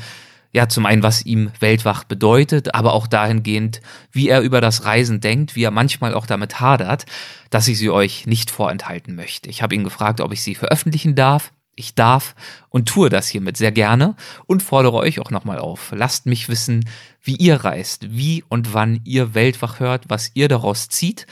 ja, 0.53 0.69
zum 0.69 0.85
einen, 0.87 1.03
was 1.03 1.25
ihm 1.25 1.53
Weltwach 1.61 2.05
bedeutet, 2.05 2.75
aber 2.75 2.93
auch 2.93 3.07
dahingehend, 3.07 3.81
wie 4.11 4.29
er 4.29 4.41
über 4.41 4.61
das 4.61 4.85
Reisen 4.85 5.21
denkt, 5.21 5.55
wie 5.55 5.63
er 5.63 5.71
manchmal 5.71 6.15
auch 6.15 6.27
damit 6.27 6.61
hadert, 6.61 7.07
dass 7.51 7.69
ich 7.69 7.79
sie 7.79 7.91
euch 7.91 8.27
nicht 8.27 8.51
vorenthalten 8.51 9.15
möchte. 9.15 9.49
Ich 9.49 9.63
habe 9.63 9.75
ihn 9.75 9.85
gefragt, 9.85 10.21
ob 10.21 10.33
ich 10.33 10.43
sie 10.43 10.55
veröffentlichen 10.55 11.15
darf. 11.15 11.53
Ich 11.77 11.95
darf 11.95 12.35
und 12.69 12.89
tue 12.89 13.09
das 13.09 13.29
hiermit 13.29 13.57
sehr 13.57 13.73
gerne 13.73 14.17
und 14.47 14.63
fordere 14.63 14.97
euch 14.97 15.21
auch 15.21 15.31
nochmal 15.31 15.59
auf. 15.59 15.93
Lasst 15.95 16.27
mich 16.27 16.49
wissen, 16.49 16.85
wie 17.23 17.37
ihr 17.37 17.57
reist, 17.57 18.07
wie 18.11 18.45
und 18.49 18.75
wann 18.75 19.01
ihr 19.05 19.35
Weltwach 19.35 19.81
hört, 19.81 20.05
was 20.09 20.33
ihr 20.35 20.49
daraus 20.49 20.89
zieht. 20.89 21.27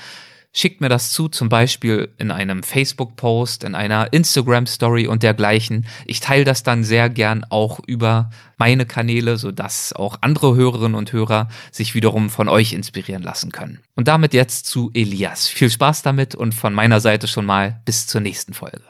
Schickt 0.53 0.81
mir 0.81 0.89
das 0.89 1.11
zu, 1.11 1.29
zum 1.29 1.49
Beispiel 1.49 2.09
in 2.17 2.31
einem 2.31 2.63
Facebook-Post, 2.63 3.65
in 3.65 3.75
einer 3.75 4.13
Instagram-Story 4.13 5.07
und 5.07 5.23
dergleichen. 5.23 5.87
Ich 6.07 6.21
teile 6.21 6.45
das 6.45 6.63
dann 6.63 6.85
sehr 6.85 7.11
gern 7.11 7.45
auch 7.51 7.81
über 7.87 8.31
meine 8.57 8.87
Kanäle, 8.87 9.37
sodass 9.37 9.93
auch 9.93 10.19
andere 10.23 10.57
Hörerinnen 10.57 10.95
und 10.95 11.13
Hörer 11.13 11.49
sich 11.71 11.95
wiederum 11.95 12.31
von 12.31 12.49
euch 12.49 12.73
inspirieren 12.73 13.23
lassen 13.23 13.53
können. 13.53 13.81
Und 13.95 14.09
damit 14.09 14.33
jetzt 14.33 14.67
zu 14.67 14.91
Elias. 14.95 15.49
Viel 15.49 15.71
Spaß 15.71 16.03
damit 16.03 16.35
und 16.35 16.55
von 16.55 16.73
meiner 16.73 17.01
Seite 17.01 17.29
schon 17.29 17.47
mal 17.47 17.81
bis 17.85 18.07
zur 18.07 18.23
nächsten 18.23 18.55
Folge. 18.55 18.81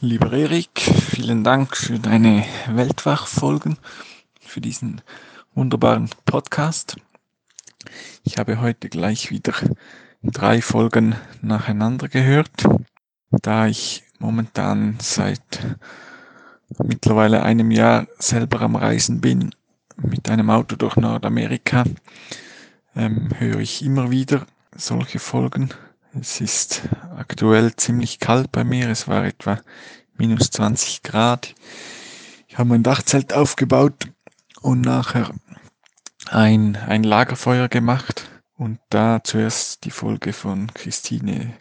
Lieber 0.00 0.32
Erik, 0.32 0.80
vielen 0.80 1.42
Dank 1.42 1.76
für 1.76 1.98
deine 1.98 2.44
Weltwach-Folgen, 2.68 3.78
für 4.40 4.60
diesen 4.60 5.00
wunderbaren 5.54 6.10
Podcast. 6.24 6.96
Ich 8.24 8.38
habe 8.38 8.60
heute 8.60 8.88
gleich 8.88 9.30
wieder 9.30 9.54
drei 10.22 10.60
Folgen 10.62 11.14
nacheinander 11.42 12.08
gehört, 12.08 12.64
da 13.30 13.66
ich 13.66 14.04
momentan 14.18 14.96
seit 15.00 15.76
mittlerweile 16.82 17.42
einem 17.42 17.70
Jahr 17.70 18.06
selber 18.18 18.60
am 18.62 18.76
Reisen 18.76 19.20
bin 19.20 19.54
mit 19.96 20.28
einem 20.28 20.50
Auto 20.50 20.76
durch 20.76 20.96
Nordamerika, 20.96 21.84
ähm, 22.94 23.30
höre 23.38 23.60
ich 23.60 23.82
immer 23.82 24.10
wieder 24.10 24.46
solche 24.74 25.18
Folgen. 25.18 25.70
Es 26.18 26.40
ist 26.40 26.82
aktuell 27.16 27.74
ziemlich 27.76 28.18
kalt 28.18 28.50
bei 28.52 28.64
mir. 28.64 28.88
Es 28.88 29.08
war 29.08 29.24
etwa 29.24 29.60
minus 30.16 30.50
20 30.50 31.02
Grad. 31.02 31.54
Ich 32.48 32.58
habe 32.58 32.68
mein 32.68 32.82
Dachzelt 32.82 33.32
aufgebaut 33.32 34.08
und 34.62 34.80
nachher 34.80 35.30
ein, 36.30 36.76
ein 36.76 37.04
Lagerfeuer 37.04 37.68
gemacht 37.68 38.28
und 38.58 38.80
da 38.90 39.22
zuerst 39.22 39.84
die 39.84 39.90
Folge 39.90 40.32
von 40.32 40.66
Christine 40.74 41.54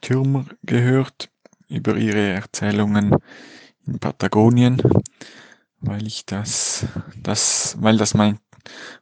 Thürmer 0.00 0.46
gehört 0.62 1.30
über 1.68 1.96
ihre 1.96 2.28
Erzählungen 2.28 3.16
in 3.84 3.98
Patagonien, 3.98 4.80
weil 5.80 6.06
ich 6.06 6.24
das, 6.24 6.86
das, 7.16 7.76
weil 7.80 7.98
das 7.98 8.14
mein, 8.14 8.38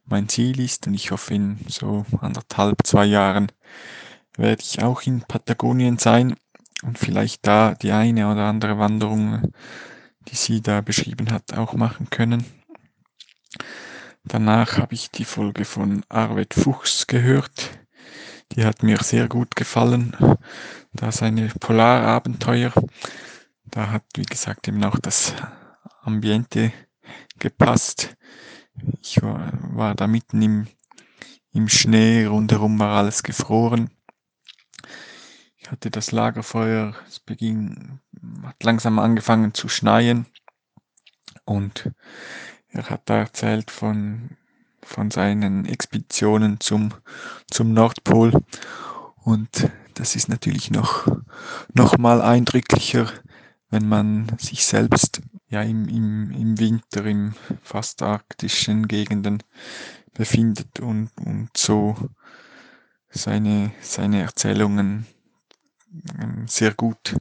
mein 0.07 0.29
Ziel 0.29 0.59
ist 0.61 0.87
und 0.87 0.94
ich 0.94 1.11
hoffe 1.11 1.35
in 1.35 1.59
so 1.68 2.07
anderthalb, 2.20 2.87
zwei 2.87 3.05
Jahren 3.05 3.53
werde 4.37 4.62
ich 4.62 4.83
auch 4.83 5.03
in 5.03 5.20
Patagonien 5.20 5.99
sein 5.99 6.37
und 6.83 6.99
vielleicht 6.99 7.46
da 7.46 7.75
die 7.75 7.92
eine 7.92 8.33
oder 8.33 8.44
andere 8.46 8.79
Wanderung, 8.79 9.53
die 10.29 10.37
sie 10.37 10.62
da 10.62 10.81
beschrieben 10.81 11.31
hat, 11.31 11.53
auch 11.53 11.75
machen 11.75 12.09
können. 12.09 12.44
Danach 14.28 14.76
habe 14.78 14.94
ich 14.94 15.12
die 15.12 15.24
Folge 15.24 15.64
von 15.64 16.04
Arvid 16.08 16.52
Fuchs 16.52 17.06
gehört. 17.06 17.78
Die 18.52 18.64
hat 18.64 18.82
mir 18.82 18.98
sehr 18.98 19.28
gut 19.28 19.54
gefallen. 19.54 20.16
Da 20.92 21.12
seine 21.12 21.48
Polarabenteuer. 21.60 22.72
Da 23.66 23.90
hat, 23.90 24.02
wie 24.16 24.24
gesagt, 24.24 24.66
eben 24.66 24.82
auch 24.82 24.98
das 24.98 25.32
Ambiente 26.02 26.72
gepasst. 27.38 28.16
Ich 29.00 29.22
war, 29.22 29.52
war 29.76 29.94
da 29.94 30.08
mitten 30.08 30.42
im, 30.42 30.66
im 31.52 31.68
Schnee, 31.68 32.26
rundherum 32.26 32.80
war 32.80 32.98
alles 32.98 33.22
gefroren. 33.22 33.90
Ich 35.56 35.70
hatte 35.70 35.92
das 35.92 36.10
Lagerfeuer, 36.10 36.96
es 37.06 37.20
beging, 37.20 38.00
hat 38.42 38.60
langsam 38.64 38.98
angefangen 38.98 39.54
zu 39.54 39.68
schneien 39.68 40.26
und 41.44 41.92
er 42.76 42.90
hat 42.90 43.02
da 43.06 43.18
erzählt 43.18 43.70
von, 43.70 44.30
von 44.82 45.10
seinen 45.10 45.64
Expeditionen 45.64 46.60
zum, 46.60 46.92
zum 47.50 47.72
Nordpol. 47.72 48.32
Und 49.24 49.70
das 49.94 50.14
ist 50.14 50.28
natürlich 50.28 50.70
noch, 50.70 51.06
noch 51.72 51.96
mal 51.98 52.20
eindrücklicher, 52.20 53.10
wenn 53.70 53.88
man 53.88 54.30
sich 54.38 54.66
selbst 54.66 55.22
ja 55.48 55.62
im, 55.62 55.88
im, 55.88 56.30
im 56.32 56.58
Winter 56.58 57.04
im 57.06 57.34
fast 57.62 58.02
arktischen 58.02 58.88
Gegenden 58.88 59.42
befindet 60.12 60.80
und, 60.80 61.10
und 61.24 61.56
so 61.56 61.96
seine, 63.08 63.72
seine 63.80 64.22
Erzählungen 64.22 65.06
ähm, 66.20 66.46
sehr 66.46 66.74
gut 66.74 67.16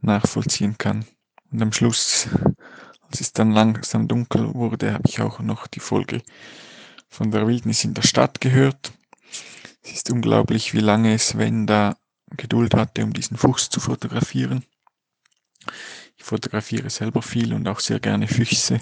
nachvollziehen 0.00 0.78
kann. 0.78 1.04
Und 1.52 1.62
am 1.62 1.72
Schluss 1.72 2.28
als 3.14 3.20
es 3.20 3.32
dann 3.32 3.52
langsam 3.52 4.08
dunkel 4.08 4.54
wurde, 4.54 4.92
habe 4.92 5.04
ich 5.06 5.20
auch 5.20 5.38
noch 5.38 5.68
die 5.68 5.78
Folge 5.78 6.20
von 7.08 7.30
der 7.30 7.46
Wildnis 7.46 7.84
in 7.84 7.94
der 7.94 8.02
Stadt 8.02 8.40
gehört. 8.40 8.92
Es 9.84 9.92
ist 9.92 10.10
unglaublich, 10.10 10.74
wie 10.74 10.80
lange 10.80 11.16
Sven 11.20 11.64
da 11.68 11.96
Geduld 12.36 12.74
hatte, 12.74 13.04
um 13.04 13.12
diesen 13.12 13.36
Fuchs 13.36 13.70
zu 13.70 13.78
fotografieren. 13.78 14.64
Ich 16.16 16.24
fotografiere 16.24 16.90
selber 16.90 17.22
viel 17.22 17.54
und 17.54 17.68
auch 17.68 17.78
sehr 17.78 18.00
gerne 18.00 18.26
Füchse, 18.26 18.80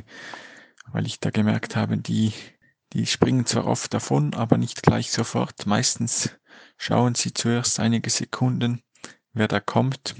weil 0.92 1.04
ich 1.04 1.20
da 1.20 1.28
gemerkt 1.28 1.76
habe, 1.76 1.98
die, 1.98 2.32
die 2.94 3.04
springen 3.04 3.44
zwar 3.44 3.66
oft 3.66 3.92
davon, 3.92 4.32
aber 4.32 4.56
nicht 4.56 4.82
gleich 4.82 5.10
sofort. 5.10 5.66
Meistens 5.66 6.30
schauen 6.78 7.14
sie 7.14 7.34
zuerst 7.34 7.80
einige 7.80 8.08
Sekunden, 8.08 8.80
wer 9.34 9.48
da 9.48 9.60
kommt. 9.60 10.14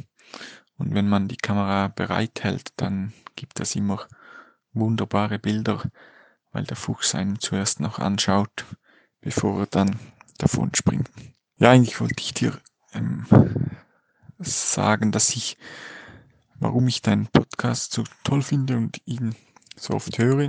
Und 0.77 0.94
wenn 0.94 1.09
man 1.09 1.29
die 1.29 1.38
Kamera 1.38 1.88
bereithält, 1.88 2.75
dann 2.77 3.14
gibt 3.34 3.60
das 3.60 3.74
immer 3.74 4.06
wunderbare 4.72 5.38
Bilder, 5.38 5.82
weil 6.52 6.64
der 6.64 6.76
Fuchs 6.76 7.14
einen 7.14 7.40
zuerst 7.40 7.80
noch 7.80 7.98
anschaut, 7.98 8.64
bevor 9.20 9.60
er 9.60 9.66
dann 9.66 9.98
davon 10.38 10.70
springt. 10.74 11.10
Ja, 11.56 11.70
eigentlich 11.70 12.00
wollte 12.00 12.20
ich 12.20 12.34
dir 12.34 12.60
ähm, 12.92 13.26
sagen, 14.38 15.12
dass 15.12 15.30
ich, 15.30 15.56
warum 16.56 16.88
ich 16.88 17.02
deinen 17.02 17.28
Podcast 17.28 17.92
so 17.92 18.04
toll 18.24 18.42
finde 18.42 18.76
und 18.76 19.00
ihn 19.06 19.34
so 19.76 19.94
oft 19.94 20.18
höre. 20.18 20.48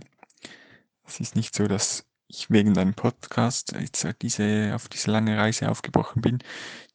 Es 1.05 1.19
ist 1.19 1.35
nicht 1.35 1.55
so, 1.55 1.67
dass 1.67 2.05
ich 2.27 2.49
wegen 2.49 2.73
deinem 2.73 2.93
Podcast 2.93 3.73
jetzt 3.79 4.07
diese, 4.21 4.71
auf 4.73 4.89
diese 4.89 5.11
lange 5.11 5.37
Reise 5.37 5.69
aufgebrochen 5.69 6.21
bin. 6.21 6.39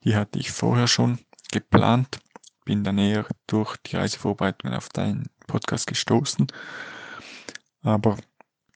Die 0.05 0.16
hatte 0.16 0.38
ich 0.38 0.51
vorher 0.51 0.88
schon 0.88 1.18
geplant, 1.53 2.18
bin 2.64 2.85
dann 2.85 2.98
eher 2.98 3.27
durch 3.46 3.77
die 3.79 3.96
Reisevorbereitung 3.96 4.72
auf 4.72 4.88
deinen 4.88 5.29
Podcast 5.49 5.89
gestoßen. 5.89 6.47
Aber 7.83 8.17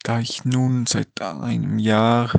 da 0.03 0.19
ich 0.19 0.45
nun 0.45 0.87
seit 0.87 1.23
einem 1.23 1.79
Jahr 1.79 2.33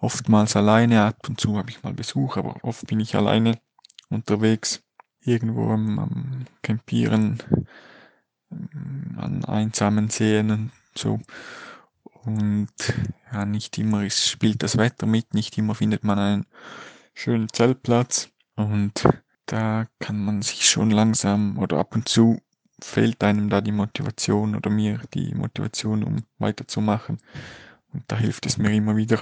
oftmals 0.00 0.56
alleine, 0.56 1.04
ab 1.04 1.28
und 1.28 1.38
zu 1.38 1.58
habe 1.58 1.70
ich 1.70 1.82
mal 1.82 1.92
Besuch, 1.92 2.38
aber 2.38 2.56
oft 2.62 2.86
bin 2.86 3.00
ich 3.00 3.14
alleine 3.14 3.60
unterwegs, 4.08 4.82
irgendwo 5.20 5.70
am, 5.70 5.98
am 5.98 6.44
Campieren, 6.62 7.42
ähm, 8.50 9.16
an 9.18 9.44
einsamen 9.44 10.08
Seen 10.08 10.50
und 10.50 10.70
so. 10.94 11.20
Und 12.24 12.72
ja, 13.32 13.44
nicht 13.44 13.76
immer 13.78 14.04
ist, 14.04 14.26
spielt 14.26 14.62
das 14.62 14.78
Wetter 14.78 15.06
mit, 15.06 15.34
nicht 15.34 15.58
immer 15.58 15.74
findet 15.74 16.04
man 16.04 16.18
einen 16.18 16.46
schönen 17.12 17.50
Zeltplatz. 17.52 18.30
Und 18.56 19.06
da 19.46 19.86
kann 19.98 20.24
man 20.24 20.40
sich 20.42 20.68
schon 20.68 20.90
langsam 20.90 21.58
oder 21.58 21.78
ab 21.78 21.94
und 21.94 22.08
zu 22.08 22.40
fehlt 22.80 23.22
einem 23.22 23.50
da 23.50 23.60
die 23.60 23.72
Motivation 23.72 24.56
oder 24.56 24.70
mir 24.70 25.00
die 25.14 25.34
Motivation, 25.34 26.04
um 26.04 26.24
weiterzumachen. 26.38 27.18
Und 27.92 28.04
da 28.08 28.16
hilft 28.16 28.46
es 28.46 28.58
mir 28.58 28.70
immer 28.70 28.96
wieder, 28.96 29.20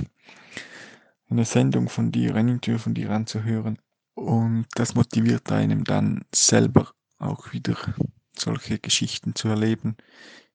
eine 1.28 1.44
Sendung 1.44 1.88
von 1.88 2.12
dir, 2.12 2.36
Interview 2.36 2.78
von 2.78 2.94
dir 2.94 3.10
anzuhören. 3.10 3.78
Und 4.14 4.66
das 4.74 4.94
motiviert 4.94 5.50
einem 5.50 5.84
dann 5.84 6.24
selber 6.34 6.92
auch 7.18 7.52
wieder 7.52 7.76
solche 8.36 8.78
Geschichten 8.78 9.34
zu 9.34 9.48
erleben, 9.48 9.96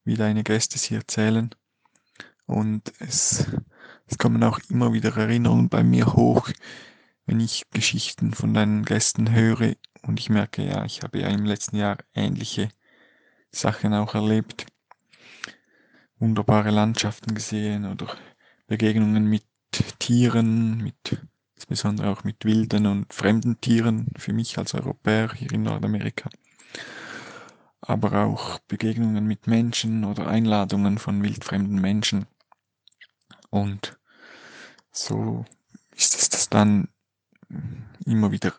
wie 0.03 0.15
deine 0.15 0.43
Gäste 0.43 0.77
sie 0.77 0.95
erzählen. 0.95 1.49
Und 2.45 2.93
es, 2.99 3.45
es 4.05 4.17
kommen 4.17 4.43
auch 4.43 4.59
immer 4.69 4.93
wieder 4.93 5.15
Erinnerungen 5.17 5.69
bei 5.69 5.83
mir 5.83 6.13
hoch, 6.13 6.49
wenn 7.25 7.39
ich 7.39 7.63
Geschichten 7.71 8.33
von 8.33 8.53
deinen 8.53 8.85
Gästen 8.85 9.33
höre 9.33 9.75
und 10.03 10.19
ich 10.19 10.29
merke, 10.29 10.63
ja, 10.63 10.85
ich 10.85 11.03
habe 11.03 11.19
ja 11.19 11.27
im 11.27 11.45
letzten 11.45 11.75
Jahr 11.75 11.97
ähnliche 12.13 12.69
Sachen 13.51 13.93
auch 13.93 14.15
erlebt. 14.15 14.65
Wunderbare 16.19 16.71
Landschaften 16.71 17.35
gesehen 17.35 17.85
oder 17.85 18.07
Begegnungen 18.67 19.29
mit 19.29 19.45
Tieren, 19.99 20.83
mit 20.83 21.21
insbesondere 21.55 22.09
auch 22.09 22.23
mit 22.23 22.45
wilden 22.45 22.85
und 22.85 23.13
fremden 23.13 23.59
Tieren 23.61 24.07
für 24.17 24.33
mich 24.33 24.57
als 24.57 24.73
Europäer 24.73 25.33
hier 25.33 25.51
in 25.51 25.63
Nordamerika. 25.63 26.29
Aber 27.81 28.25
auch 28.25 28.59
Begegnungen 28.59 29.25
mit 29.25 29.47
Menschen 29.47 30.05
oder 30.05 30.27
Einladungen 30.27 30.97
von 30.97 31.23
wildfremden 31.23 31.79
Menschen. 31.79 32.25
Und 33.49 33.97
so 34.91 35.45
ist 35.95 36.15
es 36.15 36.29
das 36.29 36.49
dann 36.49 36.89
immer 38.05 38.31
wieder, 38.31 38.53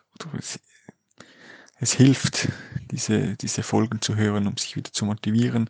es 1.79 1.93
hilft, 1.93 2.49
diese, 2.91 3.35
diese 3.35 3.63
Folgen 3.63 4.01
zu 4.01 4.15
hören, 4.15 4.47
um 4.47 4.57
sich 4.57 4.75
wieder 4.75 4.91
zu 4.91 5.05
motivieren, 5.05 5.69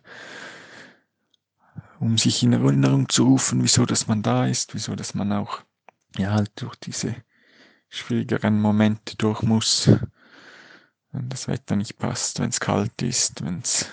um 2.00 2.18
sich 2.18 2.42
in 2.42 2.52
Erinnerung 2.52 3.08
zu 3.08 3.24
rufen, 3.24 3.62
wieso 3.62 3.86
dass 3.86 4.08
man 4.08 4.22
da 4.22 4.46
ist, 4.46 4.74
wieso 4.74 4.96
dass 4.96 5.14
man 5.14 5.32
auch 5.32 5.60
ja 6.16 6.32
halt 6.32 6.50
durch 6.56 6.76
diese 6.76 7.14
schwierigeren 7.88 8.60
Momente 8.60 9.16
durch 9.16 9.42
muss, 9.42 9.90
wenn 11.12 11.28
das 11.28 11.48
Wetter 11.48 11.76
nicht 11.76 11.98
passt, 11.98 12.40
wenn 12.40 12.50
es 12.50 12.60
kalt 12.60 13.02
ist, 13.02 13.44
wenn 13.44 13.60
es 13.60 13.86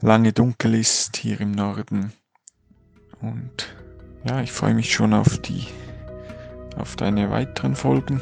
lange 0.00 0.32
dunkel 0.32 0.74
ist 0.74 1.16
hier 1.16 1.40
im 1.40 1.52
Norden. 1.52 2.12
Und 3.20 3.74
ja, 4.24 4.40
ich 4.40 4.52
freue 4.52 4.74
mich 4.74 4.92
schon 4.92 5.12
auf 5.12 5.38
die 5.38 5.66
auf 6.76 6.96
deine 6.96 7.30
weiteren 7.30 7.76
Folgen 7.76 8.20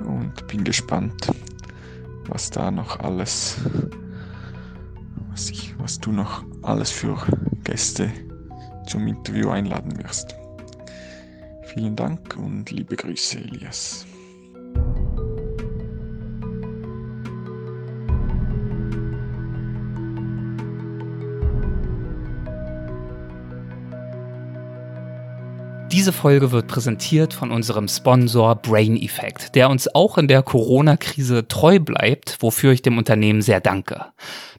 und 0.00 0.46
bin 0.48 0.64
gespannt, 0.64 1.30
was 2.30 2.50
da 2.50 2.70
noch 2.70 3.00
alles, 3.00 3.56
was, 5.30 5.50
ich, 5.50 5.74
was 5.78 5.98
du 5.98 6.12
noch 6.12 6.44
alles 6.62 6.90
für 6.90 7.18
Gäste 7.64 8.10
zum 8.86 9.06
Interview 9.06 9.50
einladen 9.50 9.98
wirst. 10.02 10.36
Vielen 11.64 11.96
Dank 11.96 12.36
und 12.36 12.70
liebe 12.70 12.96
Grüße, 12.96 13.38
Elias. 13.38 14.06
Diese 26.00 26.14
Folge 26.14 26.50
wird 26.50 26.66
präsentiert 26.66 27.34
von 27.34 27.50
unserem 27.50 27.86
Sponsor 27.86 28.56
Brain 28.56 28.96
Effect, 28.96 29.54
der 29.54 29.68
uns 29.68 29.94
auch 29.94 30.16
in 30.16 30.28
der 30.28 30.42
Corona-Krise 30.42 31.46
treu 31.46 31.78
bleibt, 31.78 32.38
wofür 32.40 32.72
ich 32.72 32.80
dem 32.80 32.96
Unternehmen 32.96 33.42
sehr 33.42 33.60
danke. 33.60 34.06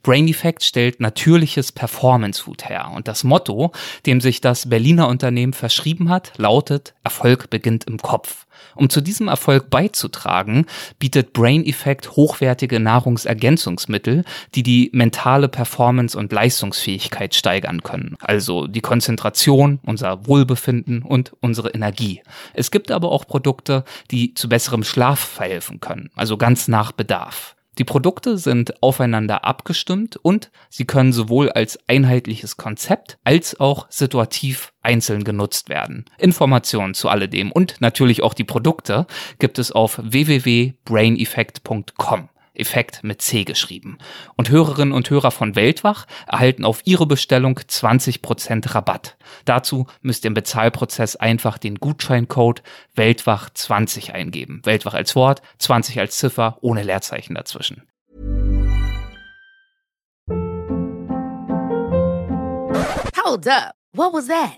Brain 0.04 0.28
Effect 0.28 0.64
stellt 0.64 1.00
natürliches 1.00 1.72
Performance 1.72 2.44
Food 2.44 2.70
her 2.70 2.92
und 2.96 3.08
das 3.08 3.24
Motto, 3.24 3.72
dem 4.06 4.22
sich 4.22 4.40
das 4.40 4.70
Berliner 4.70 5.08
Unternehmen 5.08 5.54
verschrieben 5.54 6.10
hat, 6.12 6.32
lautet 6.38 6.94
Erfolg 7.04 7.50
beginnt 7.50 7.86
im 7.86 7.98
Kopf. 7.98 8.46
Um 8.76 8.90
zu 8.90 9.02
diesem 9.02 9.28
Erfolg 9.28 9.70
beizutragen, 9.70 10.66
bietet 11.00 11.34
Brain 11.34 11.66
Effect 11.66 12.12
hochwertige 12.12 12.80
Nahrungsergänzungsmittel, 12.80 14.24
die 14.56 14.64
die 14.64 14.90
mentale 14.94 15.48
Performance 15.48 16.18
und 16.18 16.32
Leistungsfähigkeit 16.32 17.36
steigern 17.36 17.84
können. 17.84 18.16
Also 18.22 18.68
die 18.68 18.82
Konzentration, 18.82 19.80
unser 19.84 20.26
Wohlbefinden 20.28 21.02
und 21.02 21.34
unsere 21.42 21.70
Energie. 21.70 22.22
Es 22.54 22.72
gibt 22.72 22.92
aber 22.92 23.12
auch 23.12 23.28
Produkte, 23.28 23.84
die 24.10 24.34
zu 24.34 24.50
besserem 24.50 24.84
Schlaf 24.84 25.20
verhelfen 25.20 25.80
können, 25.80 26.10
also 26.16 26.38
ganz 26.38 26.68
nach 26.68 26.92
Bedarf. 26.92 27.56
Die 27.78 27.86
Produkte 27.86 28.38
sind 28.38 28.84
aufeinander 28.84 29.46
abgestimmt 29.46 30.18
und 30.18 30.52
sie 30.70 30.86
können 30.86 31.14
sowohl 31.14 31.50
als 31.50 31.80
einheitliches 31.88 32.58
Konzept 32.58 33.18
als 33.24 33.60
auch 33.60 33.88
situativ 33.90 34.71
einzeln 34.82 35.24
genutzt 35.24 35.70
werden. 35.70 36.04
Informationen 36.18 36.94
zu 36.94 37.08
alledem 37.10 37.52
und 37.52 37.82
natürlich 37.82 38.24
auch 38.24 38.34
die 38.34 38.44
Produkte 38.44 39.06
gibt 39.40 39.60
es 39.60 39.72
auf 39.72 40.00
www.braineffect.com. 40.04 42.30
Effekt 42.54 43.04
mit 43.04 43.22
C 43.22 43.44
geschrieben. 43.44 43.98
Und 44.36 44.50
Hörerinnen 44.50 44.94
und 44.94 45.10
Hörer 45.10 45.32
von 45.32 45.56
Weltwach 45.56 46.06
erhalten 46.28 46.66
auf 46.66 46.82
ihre 46.86 47.06
Bestellung 47.06 47.58
20% 47.58 48.76
Rabatt. 48.76 49.18
Dazu 49.46 49.88
müsst 50.02 50.26
ihr 50.26 50.30
im 50.30 50.34
Bezahlprozess 50.34 51.16
einfach 51.16 51.58
den 51.58 51.76
Gutscheincode 51.76 52.62
Weltwach20 52.96 54.12
eingeben. 54.12 54.62
Weltwach 54.64 54.94
als 54.94 55.16
Wort, 55.16 55.42
20 55.60 56.00
als 56.00 56.18
Ziffer, 56.18 56.58
ohne 56.62 56.84
Leerzeichen 56.84 57.36
dazwischen. 57.36 57.84
Hold 63.24 63.48
up. 63.48 63.76
What 63.94 64.14
was 64.14 64.28
that? 64.28 64.58